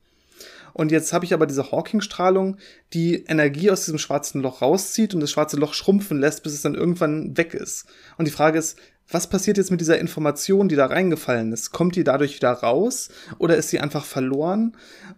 [0.74, 2.58] Und jetzt habe ich aber diese Hawking-Strahlung,
[2.94, 6.62] die Energie aus diesem schwarzen Loch rauszieht und das schwarze Loch schrumpfen lässt, bis es
[6.62, 7.86] dann irgendwann weg ist.
[8.18, 8.78] Und die Frage ist,
[9.12, 11.72] was passiert jetzt mit dieser Information, die da reingefallen ist?
[11.72, 14.78] Kommt die dadurch wieder raus oder ist sie einfach verloren?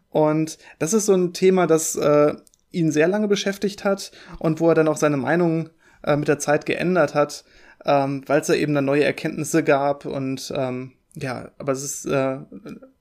[0.09, 2.33] Und das ist so ein Thema, das äh,
[2.71, 5.69] ihn sehr lange beschäftigt hat und wo er dann auch seine Meinung
[6.03, 7.43] äh, mit der Zeit geändert hat,
[7.85, 12.05] ähm, weil es da eben dann neue Erkenntnisse gab und ähm, ja, aber es ist
[12.05, 12.37] äh,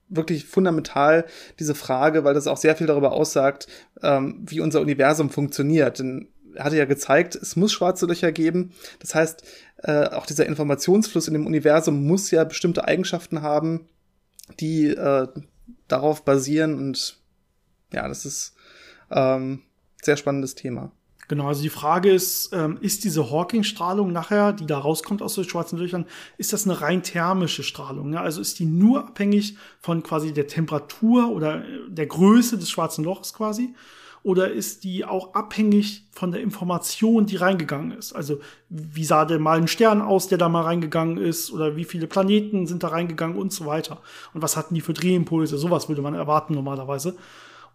[0.09, 1.25] wirklich fundamental,
[1.59, 3.69] diese Frage, weil das auch sehr viel darüber aussagt,
[4.03, 6.01] ähm, wie unser Universum funktioniert.
[6.01, 8.73] Denn hatte ja gezeigt, es muss schwarze Löcher geben.
[8.99, 9.43] Das heißt,
[9.83, 13.89] äh, auch dieser Informationsfluss in dem Universum muss ja bestimmte Eigenschaften haben,
[14.59, 15.29] die äh,
[15.89, 16.75] darauf basieren.
[16.75, 17.19] Und
[17.93, 18.55] ja, das ist
[19.11, 19.63] ähm,
[20.03, 20.93] sehr spannendes Thema.
[21.31, 25.45] Genau, also die Frage ist, ähm, ist diese Hawking-Strahlung nachher, die da rauskommt aus den
[25.45, 26.07] schwarzen Löchern,
[26.39, 28.13] ist das eine rein thermische Strahlung?
[28.13, 28.23] Ja?
[28.23, 33.33] Also ist die nur abhängig von quasi der Temperatur oder der Größe des schwarzen Lochs
[33.33, 33.77] quasi?
[34.23, 38.13] Oder ist die auch abhängig von der Information, die reingegangen ist?
[38.13, 41.51] Also wie sah denn mal ein Stern aus, der da mal reingegangen ist?
[41.51, 43.99] Oder wie viele Planeten sind da reingegangen und so weiter?
[44.35, 45.57] Und was hatten die für Drehimpulse?
[45.57, 47.17] Sowas würde man erwarten normalerweise.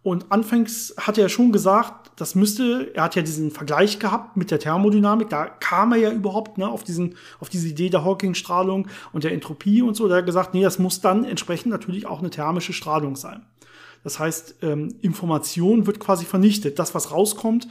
[0.06, 4.52] Und anfangs hat er schon gesagt, das müsste, er hat ja diesen Vergleich gehabt mit
[4.52, 8.86] der Thermodynamik, da kam er ja überhaupt ne, auf, diesen, auf diese Idee der Hawking-Strahlung
[9.12, 10.06] und der Entropie und so.
[10.06, 13.44] Da hat er gesagt, nee, das muss dann entsprechend natürlich auch eine thermische Strahlung sein.
[14.06, 16.78] Das heißt, ähm, Information wird quasi vernichtet.
[16.78, 17.66] Das, was rauskommt,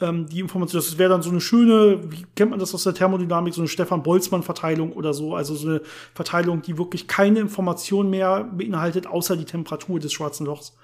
[0.00, 2.92] ähm, die Information, das wäre dann so eine schöne, wie kennt man das aus der
[2.92, 8.10] Thermodynamik, so eine Stefan Boltzmann-Verteilung oder so, also so eine Verteilung, die wirklich keine Information
[8.10, 10.76] mehr beinhaltet, außer die Temperatur des schwarzen Lochs.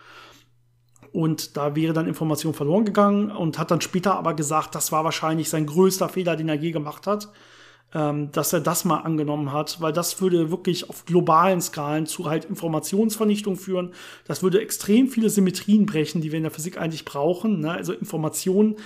[1.11, 5.03] Und da wäre dann Information verloren gegangen und hat dann später aber gesagt, das war
[5.03, 7.29] wahrscheinlich sein größter Fehler, den er je gemacht hat,
[7.95, 12.29] ähm, dass er das mal angenommen hat, weil das würde wirklich auf globalen Skalen zu
[12.29, 13.93] halt Informationsvernichtung führen.
[14.27, 17.61] Das würde extrem viele Symmetrien brechen, die wir in der Physik eigentlich brauchen.
[17.61, 17.71] Ne?
[17.71, 18.77] Also Informationen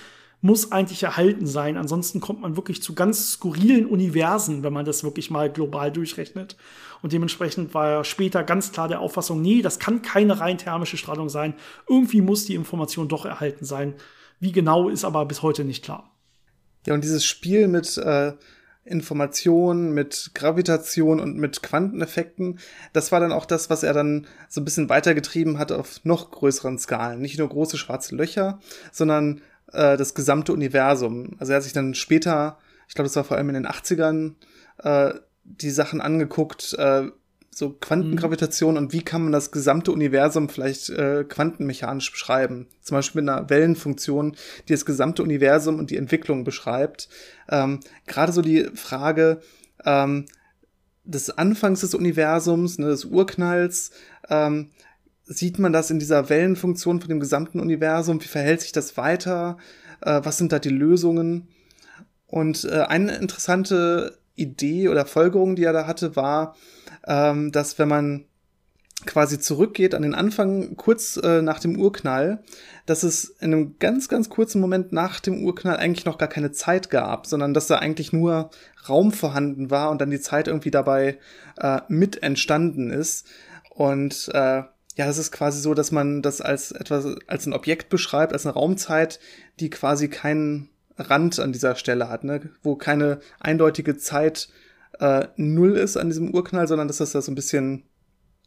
[0.40, 1.76] muss eigentlich erhalten sein.
[1.76, 6.56] Ansonsten kommt man wirklich zu ganz skurrilen Universen, wenn man das wirklich mal global durchrechnet.
[7.02, 10.96] Und dementsprechend war er später ganz klar der Auffassung, nee, das kann keine rein thermische
[10.96, 11.54] Strahlung sein.
[11.88, 13.94] Irgendwie muss die Information doch erhalten sein.
[14.40, 16.10] Wie genau ist aber bis heute nicht klar.
[16.86, 18.32] Ja, und dieses Spiel mit äh,
[18.86, 22.58] Information, mit Gravitation und mit Quanteneffekten,
[22.92, 26.30] das war dann auch das, was er dann so ein bisschen weitergetrieben hat auf noch
[26.30, 27.20] größeren Skalen.
[27.20, 28.60] Nicht nur große schwarze Löcher,
[28.92, 31.36] sondern äh, das gesamte Universum.
[31.38, 34.34] Also er hat sich dann später, ich glaube, das war vor allem in den 80ern,
[34.78, 37.08] äh, die Sachen angeguckt, äh,
[37.58, 38.76] so Quantengravitation mhm.
[38.76, 42.66] und wie kann man das gesamte Universum vielleicht äh, quantenmechanisch beschreiben.
[42.82, 44.36] Zum Beispiel mit einer Wellenfunktion,
[44.68, 47.08] die das gesamte Universum und die Entwicklung beschreibt.
[47.48, 49.40] Ähm, Gerade so die Frage
[49.86, 50.26] ähm,
[51.04, 53.90] des Anfangs des Universums, ne, des Urknalls,
[54.28, 54.68] ähm,
[55.24, 58.20] sieht man das in dieser Wellenfunktion von dem gesamten Universum?
[58.20, 59.56] Wie verhält sich das weiter?
[60.02, 61.48] Äh, was sind da die Lösungen?
[62.26, 66.54] Und äh, eine interessante Idee oder Folgerung, die er da hatte, war,
[67.06, 68.24] ähm, dass wenn man
[69.04, 72.42] quasi zurückgeht an den Anfang kurz äh, nach dem Urknall,
[72.86, 76.52] dass es in einem ganz, ganz kurzen Moment nach dem Urknall eigentlich noch gar keine
[76.52, 78.50] Zeit gab, sondern dass da eigentlich nur
[78.88, 81.18] Raum vorhanden war und dann die Zeit irgendwie dabei
[81.58, 83.26] äh, mit entstanden ist.
[83.70, 84.62] Und äh,
[84.96, 88.46] ja, das ist quasi so, dass man das als etwas, als ein Objekt beschreibt, als
[88.46, 89.20] eine Raumzeit,
[89.60, 92.50] die quasi keinen Rand an dieser Stelle hat, ne?
[92.62, 94.48] wo keine eindeutige Zeit
[94.98, 97.84] äh, null ist an diesem Urknall, sondern dass das da so ein bisschen,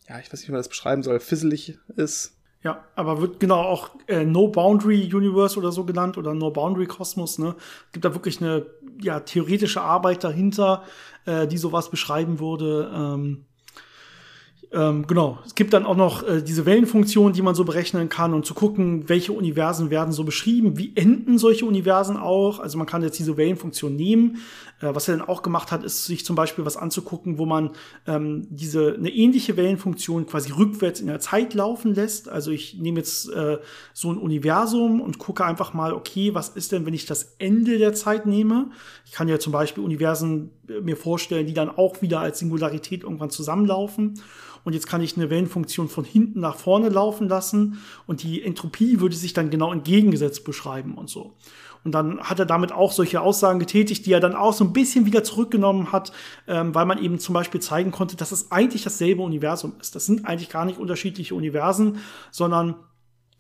[0.08, 2.36] ja, ich weiß nicht, wie man das beschreiben soll, fisselig ist.
[2.62, 6.88] Ja, aber wird genau auch äh, No Boundary Universe oder so genannt oder No Boundary
[6.88, 7.40] Kosmos.
[7.40, 7.56] Ne?
[7.94, 8.66] Gibt da wirklich eine
[9.02, 10.84] ja, theoretische Arbeit dahinter,
[11.26, 12.92] äh, die sowas beschreiben würde.
[12.94, 13.46] Ähm,
[14.72, 18.36] ähm, genau, es gibt dann auch noch äh, diese Wellenfunktion, die man so berechnen kann
[18.36, 22.60] und zu gucken, welche Universen werden so beschrieben, wie enden solche Universen auch.
[22.60, 24.38] Also man kann jetzt diese Wellenfunktion nehmen.
[24.80, 27.72] Äh, was er dann auch gemacht hat, ist sich zum Beispiel was anzugucken, wo man
[28.06, 32.30] ähm, diese eine ähnliche Wellenfunktion quasi rückwärts in der Zeit laufen lässt.
[32.30, 33.58] Also ich nehme jetzt äh,
[33.94, 37.80] so ein Universum und gucke einfach mal, okay, was ist denn, wenn ich das Ende
[37.80, 38.70] der Zeit nehme?
[39.06, 40.52] Ich kann ja zum Beispiel Universen
[40.82, 44.22] mir vorstellen, die dann auch wieder als Singularität irgendwann zusammenlaufen
[44.64, 49.00] und jetzt kann ich eine Wellenfunktion von hinten nach vorne laufen lassen und die Entropie
[49.00, 51.34] würde sich dann genau entgegengesetzt beschreiben und so.
[51.86, 54.74] Und dann hat er damit auch solche Aussagen getätigt, die er dann auch so ein
[54.74, 56.12] bisschen wieder zurückgenommen hat,
[56.46, 59.96] ähm, weil man eben zum Beispiel zeigen konnte, dass es eigentlich dasselbe Universum ist.
[59.96, 62.00] Das sind eigentlich gar nicht unterschiedliche Universen,
[62.32, 62.76] sondern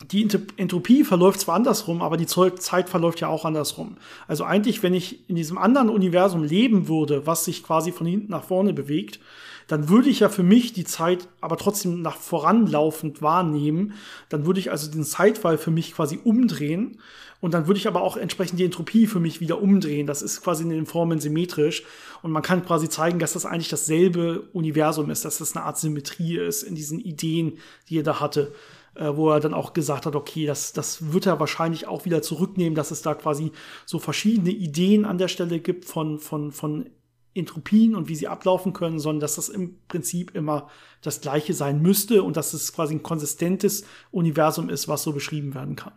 [0.06, 3.98] die Entropie verläuft zwar andersrum, aber die Zeit verläuft ja auch andersrum.
[4.28, 8.32] Also eigentlich, wenn ich in diesem anderen Universum leben würde, was sich quasi von hinten
[8.32, 9.20] nach vorne bewegt,
[9.68, 13.94] dann würde ich ja für mich die Zeit aber trotzdem nach voranlaufend wahrnehmen.
[14.30, 17.00] Dann würde ich also den Zeitfall für mich quasi umdrehen.
[17.42, 20.08] Und dann würde ich aber auch entsprechend die Entropie für mich wieder umdrehen.
[20.08, 21.84] Das ist quasi in den Formen symmetrisch.
[22.24, 25.78] Und man kann quasi zeigen, dass das eigentlich dasselbe Universum ist, dass das eine Art
[25.78, 27.60] Symmetrie ist in diesen Ideen,
[27.90, 28.52] die er da hatte.
[29.00, 32.22] Äh, wo er dann auch gesagt hat, okay, das, das wird er wahrscheinlich auch wieder
[32.22, 33.54] zurücknehmen, dass es da quasi
[33.86, 36.90] so verschiedene Ideen an der Stelle gibt von, von, von
[37.34, 40.68] Entropien und wie sie ablaufen können, sondern dass das im Prinzip immer
[41.02, 45.56] das gleiche sein müsste und dass es quasi ein konsistentes Universum ist, was so beschrieben
[45.56, 45.94] werden kann.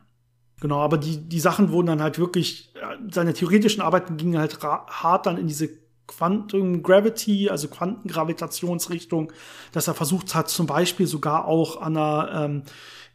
[0.60, 2.72] Genau, aber die, die Sachen wurden dann halt wirklich,
[3.10, 9.32] seine theoretischen Arbeiten gingen halt hart dann in diese Quantum Gravity, also Quantengravitationsrichtung,
[9.72, 12.62] dass er versucht hat, zum Beispiel sogar auch an einer ähm,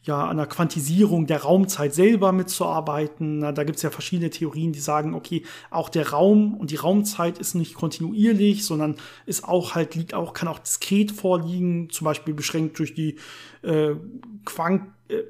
[0.07, 3.41] ja, an der Quantisierung der Raumzeit selber mitzuarbeiten.
[3.41, 7.37] Da gibt es ja verschiedene Theorien, die sagen, okay, auch der Raum und die Raumzeit
[7.37, 8.95] ist nicht kontinuierlich, sondern
[9.25, 13.17] ist auch halt, liegt auch, kann auch diskret vorliegen, zum Beispiel beschränkt durch die
[13.63, 13.95] äh,
[14.45, 15.23] Quank, äh,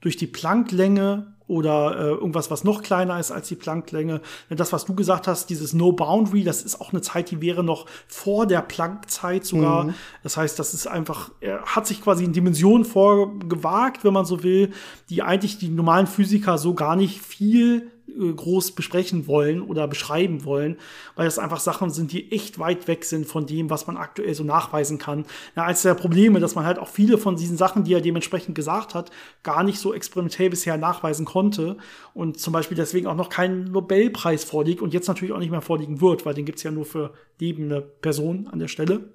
[0.00, 4.22] durch die Plancklänge oder äh, irgendwas, was noch kleiner ist als die Plancklänge.
[4.48, 7.62] Das, was du gesagt hast, dieses No Boundary, das ist auch eine Zeit, die wäre
[7.62, 9.84] noch vor der Planck-Zeit sogar.
[9.84, 9.94] Mhm.
[10.22, 14.42] Das heißt, das ist einfach, er hat sich quasi in Dimensionen vorgewagt, wenn man so
[14.42, 14.72] will,
[15.10, 20.76] die eigentlich die normalen Physiker so gar nicht viel groß besprechen wollen oder beschreiben wollen,
[21.14, 24.34] weil das einfach Sachen sind, die echt weit weg sind von dem, was man aktuell
[24.34, 25.24] so nachweisen kann.
[25.56, 28.54] Ja, eines der Probleme, dass man halt auch viele von diesen Sachen, die er dementsprechend
[28.54, 29.10] gesagt hat,
[29.42, 31.76] gar nicht so experimentell bisher nachweisen konnte
[32.14, 35.62] und zum Beispiel deswegen auch noch keinen Nobelpreis vorliegt und jetzt natürlich auch nicht mehr
[35.62, 39.12] vorliegen wird, weil den gibt's ja nur für lebende Personen an der Stelle.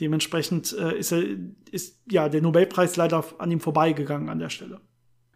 [0.00, 1.22] Dementsprechend äh, ist, er,
[1.70, 4.80] ist ja der Nobelpreis leider an ihm vorbeigegangen an der Stelle.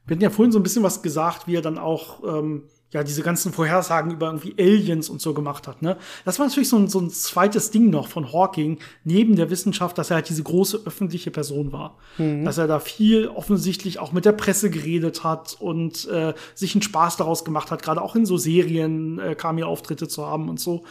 [0.07, 3.05] Wir hatten ja vorhin so ein bisschen was gesagt, wie er dann auch ähm, ja,
[3.05, 5.81] diese ganzen Vorhersagen über irgendwie Aliens und so gemacht hat.
[5.81, 5.97] Ne?
[6.25, 9.97] Das war natürlich so ein, so ein zweites Ding noch von Hawking, neben der Wissenschaft,
[9.97, 11.97] dass er halt diese große öffentliche Person war.
[12.19, 12.45] Mhm.
[12.45, 16.83] Dass er da viel offensichtlich auch mit der Presse geredet hat und äh, sich einen
[16.83, 20.83] Spaß daraus gemacht hat, gerade auch in so Serien äh, Cameo-Auftritte zu haben und so.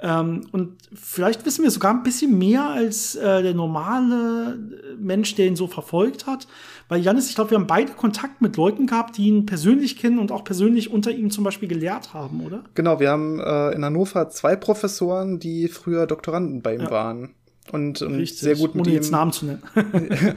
[0.00, 4.58] Ähm, und vielleicht wissen wir sogar ein bisschen mehr als äh, der normale
[4.98, 6.48] Mensch, der ihn so verfolgt hat.
[6.88, 10.18] Weil Janis, ich glaube, wir haben beide Kontakt mit Leuten gehabt, die ihn persönlich kennen
[10.18, 12.64] und auch persönlich unter ihm zum Beispiel gelehrt haben, oder?
[12.74, 16.90] Genau, wir haben äh, in Hannover zwei Professoren, die früher Doktoranden bei ihm ja.
[16.90, 17.34] waren.
[17.72, 19.62] Und, und Richtig, sehr gut mit ohne ihm jetzt Namen zu nennen.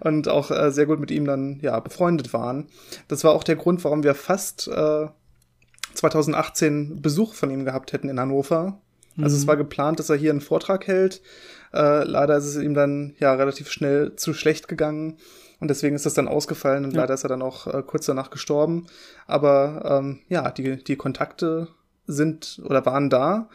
[0.00, 2.66] und auch äh, sehr gut mit ihm dann ja befreundet waren.
[3.08, 5.06] Das war auch der Grund, warum wir fast äh,
[5.94, 8.80] 2018 Besuch von ihm gehabt hätten in Hannover.
[9.16, 9.40] Also mhm.
[9.40, 11.22] es war geplant, dass er hier einen Vortrag hält.
[11.72, 15.16] Äh, leider ist es ihm dann ja relativ schnell zu schlecht gegangen.
[15.60, 17.02] Und deswegen ist das dann ausgefallen und ja.
[17.02, 18.86] leider ist er dann auch äh, kurz danach gestorben.
[19.26, 21.68] Aber ähm, ja, die, die Kontakte
[22.06, 23.48] sind oder waren da.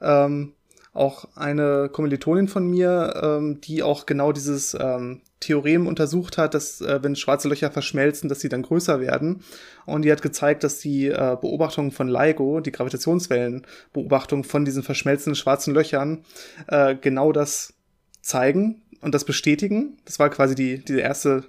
[0.00, 0.54] Ähm,
[0.94, 6.80] auch eine Kommilitonin von mir, ähm, die auch genau dieses ähm, Theorem untersucht hat, dass
[6.80, 9.42] äh, wenn schwarze Löcher verschmelzen, dass sie dann größer werden.
[9.86, 15.36] Und die hat gezeigt, dass die äh, Beobachtungen von LIGO, die Gravitationswellenbeobachtung von diesen verschmelzenden
[15.36, 16.24] schwarzen Löchern,
[16.66, 17.74] äh, genau das
[18.20, 19.98] zeigen und das bestätigen.
[20.04, 21.44] Das war quasi die, die erste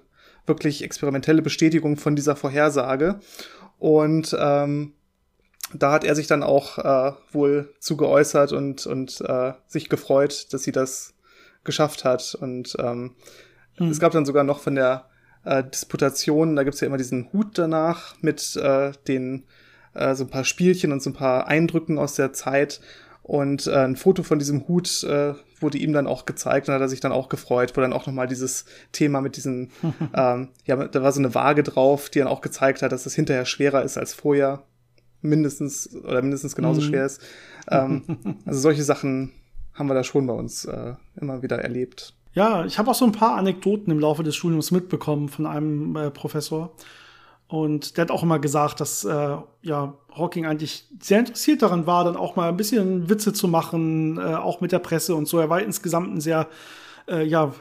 [0.46, 3.20] wirklich experimentelle Bestätigung von dieser Vorhersage.
[3.78, 4.94] Und ähm,
[5.74, 10.48] da hat er sich dann auch äh, wohl zu geäußert und, und äh, sich gefreut,
[10.52, 11.14] dass sie das
[11.64, 12.36] geschafft hat.
[12.40, 13.16] Und ähm,
[13.78, 13.90] mhm.
[13.90, 15.10] es gab dann sogar noch von der
[15.46, 19.46] äh, Disputation, da gibt's ja immer diesen Hut danach mit äh, den
[19.94, 22.82] äh, so ein paar Spielchen und so ein paar Eindrücken aus der Zeit.
[23.24, 26.82] Und äh, ein Foto von diesem Hut äh, wurde ihm dann auch gezeigt und hat
[26.82, 29.72] er sich dann auch gefreut, wo dann auch nochmal dieses Thema mit diesen,
[30.16, 33.16] ähm, ja, da war so eine Waage drauf, die dann auch gezeigt hat, dass es
[33.16, 34.64] hinterher schwerer ist als vorher.
[35.22, 36.86] Mindestens oder mindestens genauso mhm.
[36.86, 37.22] schwer ist.
[37.70, 38.04] Ähm,
[38.46, 39.34] also solche Sachen
[39.74, 42.14] haben wir da schon bei uns äh, immer wieder erlebt.
[42.34, 45.96] Ja, ich habe auch so ein paar Anekdoten im Laufe des Studiums mitbekommen von einem
[45.96, 46.74] äh, Professor.
[47.50, 52.04] Und der hat auch immer gesagt, dass äh, ja, Hawking eigentlich sehr interessiert daran war,
[52.04, 55.40] dann auch mal ein bisschen Witze zu machen, äh, auch mit der Presse und so.
[55.40, 56.48] Er war insgesamt ein sehr
[57.08, 57.52] äh, ja,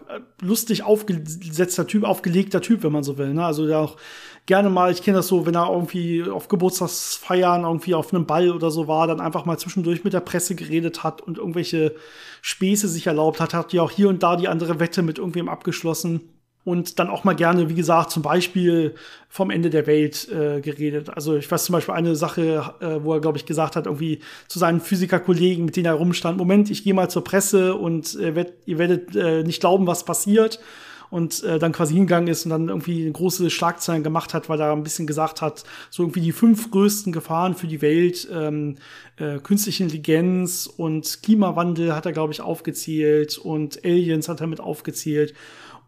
[0.42, 3.32] lustig aufgesetzter Typ, aufgelegter Typ, wenn man so will.
[3.32, 3.42] Ne?
[3.42, 3.96] Also der auch
[4.44, 8.50] gerne mal, ich kenne das so, wenn er irgendwie auf Geburtstagsfeiern irgendwie auf einem Ball
[8.50, 11.94] oder so war, dann einfach mal zwischendurch mit der Presse geredet hat und irgendwelche
[12.42, 15.48] Späße sich erlaubt hat, hat ja auch hier und da die andere Wette mit irgendwem
[15.48, 16.20] abgeschlossen
[16.68, 18.94] und dann auch mal gerne, wie gesagt, zum Beispiel
[19.30, 21.08] vom Ende der Welt äh, geredet.
[21.08, 24.18] Also ich weiß zum Beispiel eine Sache, äh, wo er, glaube ich, gesagt hat, irgendwie
[24.48, 28.34] zu seinen Physikerkollegen, mit denen er rumstand, Moment, ich gehe mal zur Presse und äh,
[28.34, 30.60] werd, ihr werdet äh, nicht glauben, was passiert.
[31.10, 34.72] Und äh, dann quasi hingegangen ist und dann irgendwie große Schlagzeilen gemacht hat, weil er
[34.72, 38.76] ein bisschen gesagt hat, so irgendwie die fünf größten Gefahren für die Welt, ähm,
[39.16, 44.60] äh, künstliche Intelligenz und Klimawandel hat er, glaube ich, aufgezählt und Aliens hat er mit
[44.60, 45.32] aufgezählt.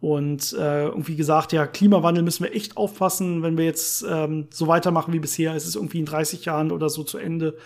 [0.00, 4.66] Und äh, irgendwie gesagt, ja, Klimawandel müssen wir echt aufpassen, wenn wir jetzt ähm, so
[4.66, 7.56] weitermachen wie bisher, ist es irgendwie in 30 Jahren oder so zu Ende.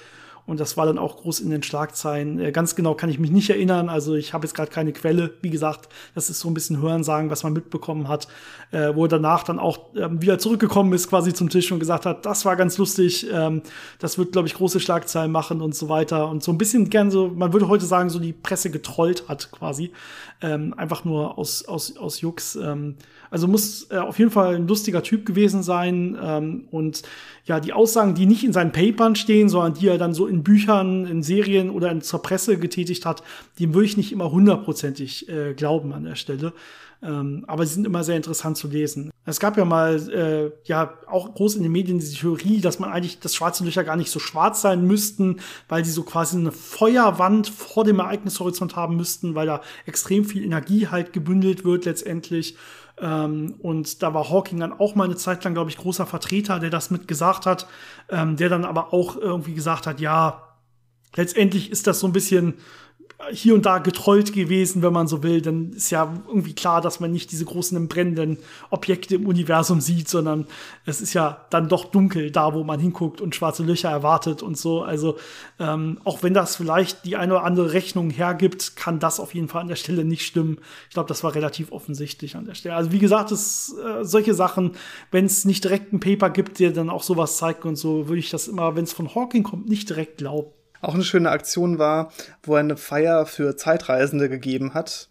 [0.46, 2.38] Und das war dann auch groß in den Schlagzeilen.
[2.38, 3.88] Äh, ganz genau kann ich mich nicht erinnern.
[3.88, 5.34] Also ich habe jetzt gerade keine Quelle.
[5.40, 8.28] Wie gesagt, das ist so ein bisschen Hörensagen, was man mitbekommen hat,
[8.70, 12.04] äh, wo er danach dann auch ähm, wieder zurückgekommen ist quasi zum Tisch und gesagt
[12.04, 13.26] hat, das war ganz lustig.
[13.32, 13.62] Ähm,
[13.98, 16.28] das wird, glaube ich, große Schlagzeilen machen und so weiter.
[16.28, 19.50] Und so ein bisschen gern so, man würde heute sagen, so die Presse getrollt hat
[19.50, 19.92] quasi.
[20.42, 22.58] Ähm, einfach nur aus, aus, aus Jux.
[23.30, 26.16] Also muss äh, auf jeden Fall ein lustiger Typ gewesen sein.
[26.20, 27.02] Ähm, und
[27.46, 30.42] ja, die Aussagen, die nicht in seinen Papern stehen, sondern die er dann so in
[30.42, 33.22] Büchern, in Serien oder in, zur Presse getätigt hat,
[33.58, 36.52] dem würde ich nicht immer hundertprozentig äh, glauben an der Stelle.
[37.04, 39.10] Ähm, aber sie sind immer sehr interessant zu lesen.
[39.26, 42.90] Es gab ja mal, äh, ja, auch groß in den Medien diese Theorie, dass man
[42.90, 46.50] eigentlich, dass schwarze Löcher gar nicht so schwarz sein müssten, weil sie so quasi eine
[46.50, 52.56] Feuerwand vor dem Ereignishorizont haben müssten, weil da extrem viel Energie halt gebündelt wird letztendlich.
[53.00, 56.60] Ähm, und da war Hawking dann auch mal eine Zeit lang, glaube ich, großer Vertreter,
[56.60, 57.66] der das mit gesagt hat,
[58.08, 60.56] ähm, der dann aber auch irgendwie gesagt hat, ja,
[61.16, 62.54] letztendlich ist das so ein bisschen
[63.30, 67.00] hier und da getrollt gewesen, wenn man so will, dann ist ja irgendwie klar, dass
[67.00, 68.38] man nicht diese großen brennenden
[68.70, 70.46] Objekte im Universum sieht, sondern
[70.84, 74.58] es ist ja dann doch dunkel da, wo man hinguckt und schwarze Löcher erwartet und
[74.58, 74.82] so.
[74.82, 75.16] Also
[75.58, 79.48] ähm, auch wenn das vielleicht die eine oder andere Rechnung hergibt, kann das auf jeden
[79.48, 80.58] Fall an der Stelle nicht stimmen.
[80.88, 82.74] Ich glaube, das war relativ offensichtlich an der Stelle.
[82.74, 84.72] Also wie gesagt, es, äh, solche Sachen,
[85.10, 88.18] wenn es nicht direkt ein Paper gibt, der dann auch sowas zeigt und so, würde
[88.18, 90.50] ich das immer, wenn es von Hawking kommt, nicht direkt glauben
[90.84, 92.12] auch eine schöne Aktion war,
[92.42, 95.08] wo er eine Feier für Zeitreisende gegeben hat.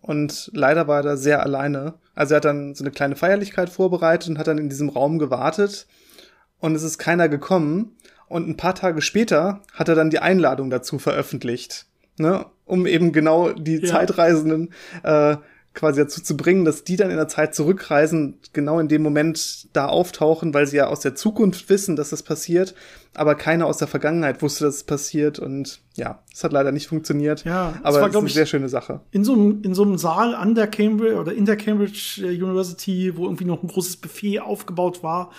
[0.00, 1.94] Und leider war er da sehr alleine.
[2.14, 5.18] Also er hat dann so eine kleine Feierlichkeit vorbereitet und hat dann in diesem Raum
[5.18, 5.86] gewartet.
[6.58, 7.96] Und es ist keiner gekommen.
[8.28, 11.86] Und ein paar Tage später hat er dann die Einladung dazu veröffentlicht.
[12.16, 12.46] Ne?
[12.64, 13.88] Um eben genau die ja.
[13.88, 15.36] Zeitreisenden äh,
[15.72, 19.68] quasi dazu zu bringen, dass die dann in der Zeit zurückreisen, genau in dem Moment
[19.72, 22.74] da auftauchen, weil sie ja aus der Zukunft wissen, dass das passiert,
[23.14, 26.88] aber keiner aus der Vergangenheit wusste, dass es passiert und ja, es hat leider nicht
[26.88, 27.44] funktioniert.
[27.44, 29.00] Ja, aber es ist eine sehr schöne Sache.
[29.12, 32.42] In so, einem, in so einem Saal an der Cambridge oder in der Cambridge äh,
[32.42, 35.30] University, wo irgendwie noch ein großes Buffet aufgebaut war,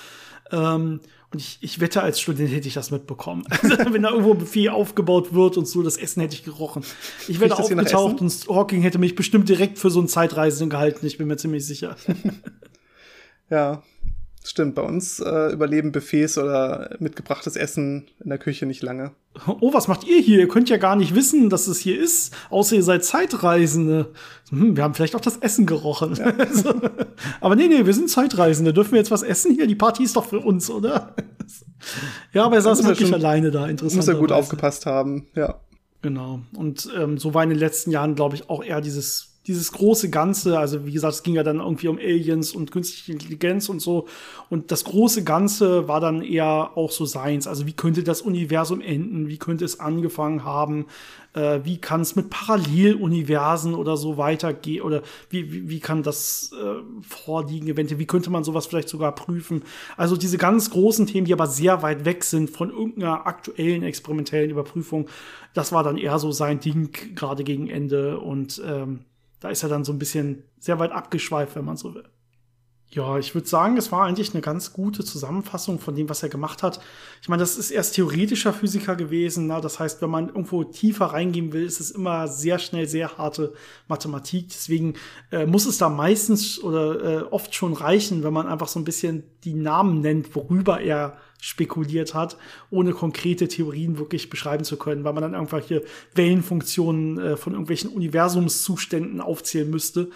[0.51, 1.01] ähm,
[1.31, 3.43] und ich, ich wette, als Student hätte ich das mitbekommen.
[3.61, 6.83] Also, wenn da irgendwo ein Buffet aufgebaut wird und so, das Essen hätte ich gerochen.
[7.27, 11.17] Ich wäre aufgetaucht und Hawking hätte mich bestimmt direkt für so einen Zeitreisenden gehalten, ich
[11.17, 11.95] bin mir ziemlich sicher.
[13.49, 13.81] ja.
[14.43, 19.11] Stimmt, bei uns äh, überleben Buffets oder mitgebrachtes Essen in der Küche nicht lange.
[19.45, 20.39] Oh, was macht ihr hier?
[20.39, 24.13] Ihr könnt ja gar nicht wissen, dass es hier ist, außer ihr seid Zeitreisende.
[24.49, 26.15] Hm, wir haben vielleicht auch das Essen gerochen.
[26.15, 26.33] Ja.
[27.41, 28.73] aber nee, nee, wir sind Zeitreisende.
[28.73, 29.67] Dürfen wir jetzt was essen hier?
[29.67, 31.15] Die Party ist doch für uns, oder?
[32.33, 33.97] ja, aber er saß wirklich schon, alleine da, interessant.
[33.97, 35.59] Muss er gut aufgepasst haben, ja.
[36.01, 36.41] Genau.
[36.55, 40.11] Und ähm, so war in den letzten Jahren, glaube ich, auch eher dieses dieses große
[40.11, 43.79] Ganze, also wie gesagt, es ging ja dann irgendwie um Aliens und künstliche Intelligenz und
[43.79, 44.07] so.
[44.49, 47.47] Und das große Ganze war dann eher auch so seins.
[47.47, 49.29] Also wie könnte das Universum enden?
[49.29, 50.85] Wie könnte es angefangen haben?
[51.33, 54.83] Äh, wie kann es mit Paralleluniversen oder so weitergehen?
[54.83, 57.99] Oder wie, wie, wie kann das äh, vorliegen, eventuell?
[57.99, 59.63] Wie könnte man sowas vielleicht sogar prüfen?
[59.97, 64.51] Also diese ganz großen Themen, die aber sehr weit weg sind von irgendeiner aktuellen experimentellen
[64.51, 65.07] Überprüfung,
[65.55, 68.19] das war dann eher so sein Ding gerade gegen Ende.
[68.19, 68.99] Und ähm,
[69.41, 72.07] da ist er dann so ein bisschen sehr weit abgeschweift, wenn man so will.
[72.93, 76.29] Ja, ich würde sagen, es war eigentlich eine ganz gute Zusammenfassung von dem, was er
[76.29, 76.81] gemacht hat.
[77.21, 79.47] Ich meine, das ist erst theoretischer Physiker gewesen.
[79.47, 79.61] Na?
[79.61, 83.53] Das heißt, wenn man irgendwo tiefer reingehen will, ist es immer sehr schnell sehr harte
[83.87, 84.49] Mathematik.
[84.49, 84.95] Deswegen
[85.31, 88.83] äh, muss es da meistens oder äh, oft schon reichen, wenn man einfach so ein
[88.83, 92.35] bisschen die Namen nennt, worüber er spekuliert hat,
[92.71, 95.83] ohne konkrete Theorien wirklich beschreiben zu können, weil man dann irgendwelche
[96.13, 100.09] Wellenfunktionen äh, von irgendwelchen Universumszuständen aufzählen müsste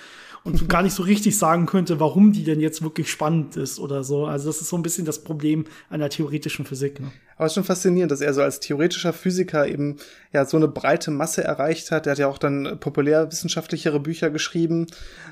[0.45, 4.03] und gar nicht so richtig sagen könnte, warum die denn jetzt wirklich spannend ist oder
[4.03, 4.27] so.
[4.27, 6.99] Also das ist so ein bisschen das Problem einer theoretischen Physik.
[6.99, 7.11] Ne?
[7.35, 9.97] Aber es ist schon faszinierend, dass er so als theoretischer Physiker eben
[10.31, 12.05] ja so eine breite Masse erreicht hat.
[12.05, 14.85] Er hat ja auch dann populärwissenschaftlichere Bücher geschrieben,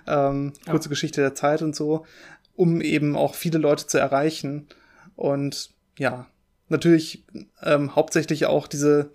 [0.07, 0.89] ähm, kurze ja.
[0.89, 2.07] Geschichte der Zeit und so,
[2.55, 4.68] um eben auch viele Leute zu erreichen.
[5.16, 6.26] Und ja,
[6.70, 7.24] natürlich
[7.61, 9.11] ähm, hauptsächlich auch diese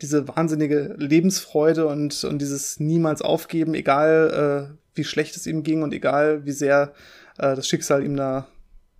[0.00, 5.82] diese wahnsinnige Lebensfreude und, und dieses niemals aufgeben, egal äh, wie schlecht es ihm ging
[5.82, 6.92] und egal wie sehr
[7.38, 8.46] äh, das Schicksal ihm da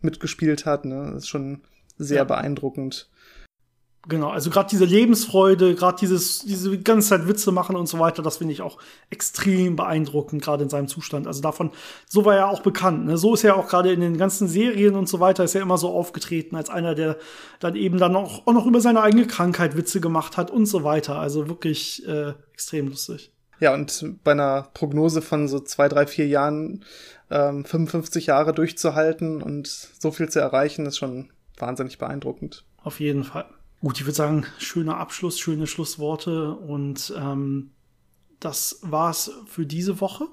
[0.01, 0.85] mitgespielt hat.
[0.85, 1.11] Ne?
[1.13, 1.63] Das ist schon
[1.99, 2.25] sehr ja.
[2.25, 3.09] beeindruckend.
[4.09, 8.21] Genau, also gerade diese Lebensfreude, gerade dieses, diese ganze Zeit Witze machen und so weiter,
[8.21, 8.79] das finde ich auch
[9.11, 11.29] extrem beeindruckend, gerade in seinem Zustand.
[11.29, 11.71] Also davon,
[12.09, 13.07] so war er auch bekannt.
[13.07, 13.17] Ne?
[13.17, 15.79] So ist er auch gerade in den ganzen Serien und so weiter, ist er immer
[15.79, 17.17] so aufgetreten als einer, der
[17.61, 20.83] dann eben dann auch, auch noch über seine eigene Krankheit Witze gemacht hat und so
[20.83, 21.21] weiter.
[21.21, 23.32] Also wirklich äh, extrem lustig.
[23.63, 26.85] Ja, und bei einer Prognose von so zwei, drei, vier Jahren
[27.31, 32.65] ähm, 55 Jahre durchzuhalten und so viel zu erreichen, ist schon wahnsinnig beeindruckend.
[32.83, 33.45] Auf jeden Fall.
[33.81, 37.71] Gut, ich würde sagen, schöner Abschluss, schöne Schlussworte und ähm,
[38.41, 40.27] das war's für diese Woche.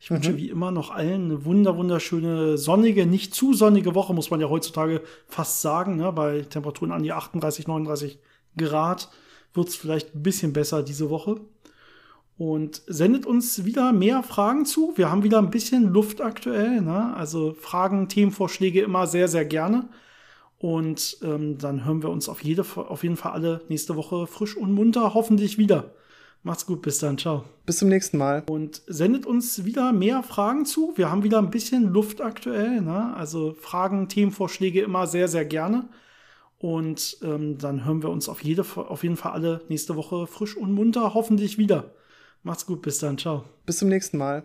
[0.00, 0.14] Ich mhm.
[0.14, 4.40] wünsche wie immer noch allen eine wunder wunderschöne sonnige, nicht zu sonnige Woche, muss man
[4.40, 5.96] ja heutzutage fast sagen.
[5.96, 6.10] Ne?
[6.10, 8.18] Bei Temperaturen an die 38, 39
[8.56, 9.10] Grad
[9.52, 11.38] wird's vielleicht ein bisschen besser diese Woche.
[12.38, 14.94] Und sendet uns wieder mehr Fragen zu.
[14.96, 16.80] Wir haben wieder ein bisschen Luft aktuell.
[16.80, 17.14] Ne?
[17.14, 19.88] Also Fragen, Themenvorschläge immer sehr, sehr gerne.
[20.58, 24.56] Und ähm, dann hören wir uns auf, jede, auf jeden Fall alle nächste Woche frisch
[24.56, 25.92] und munter hoffentlich wieder.
[26.44, 27.44] Macht's gut, bis dann, ciao.
[27.66, 28.42] Bis zum nächsten Mal.
[28.48, 30.92] Und sendet uns wieder mehr Fragen zu.
[30.96, 32.80] Wir haben wieder ein bisschen Luft aktuell.
[32.80, 33.14] Ne?
[33.16, 35.88] Also Fragen, Themenvorschläge immer sehr, sehr gerne.
[36.58, 40.56] Und ähm, dann hören wir uns auf, jede, auf jeden Fall alle nächste Woche frisch
[40.56, 41.92] und munter hoffentlich wieder.
[42.42, 43.44] Macht's gut, bis dann, ciao.
[43.66, 44.42] Bis zum nächsten Mal.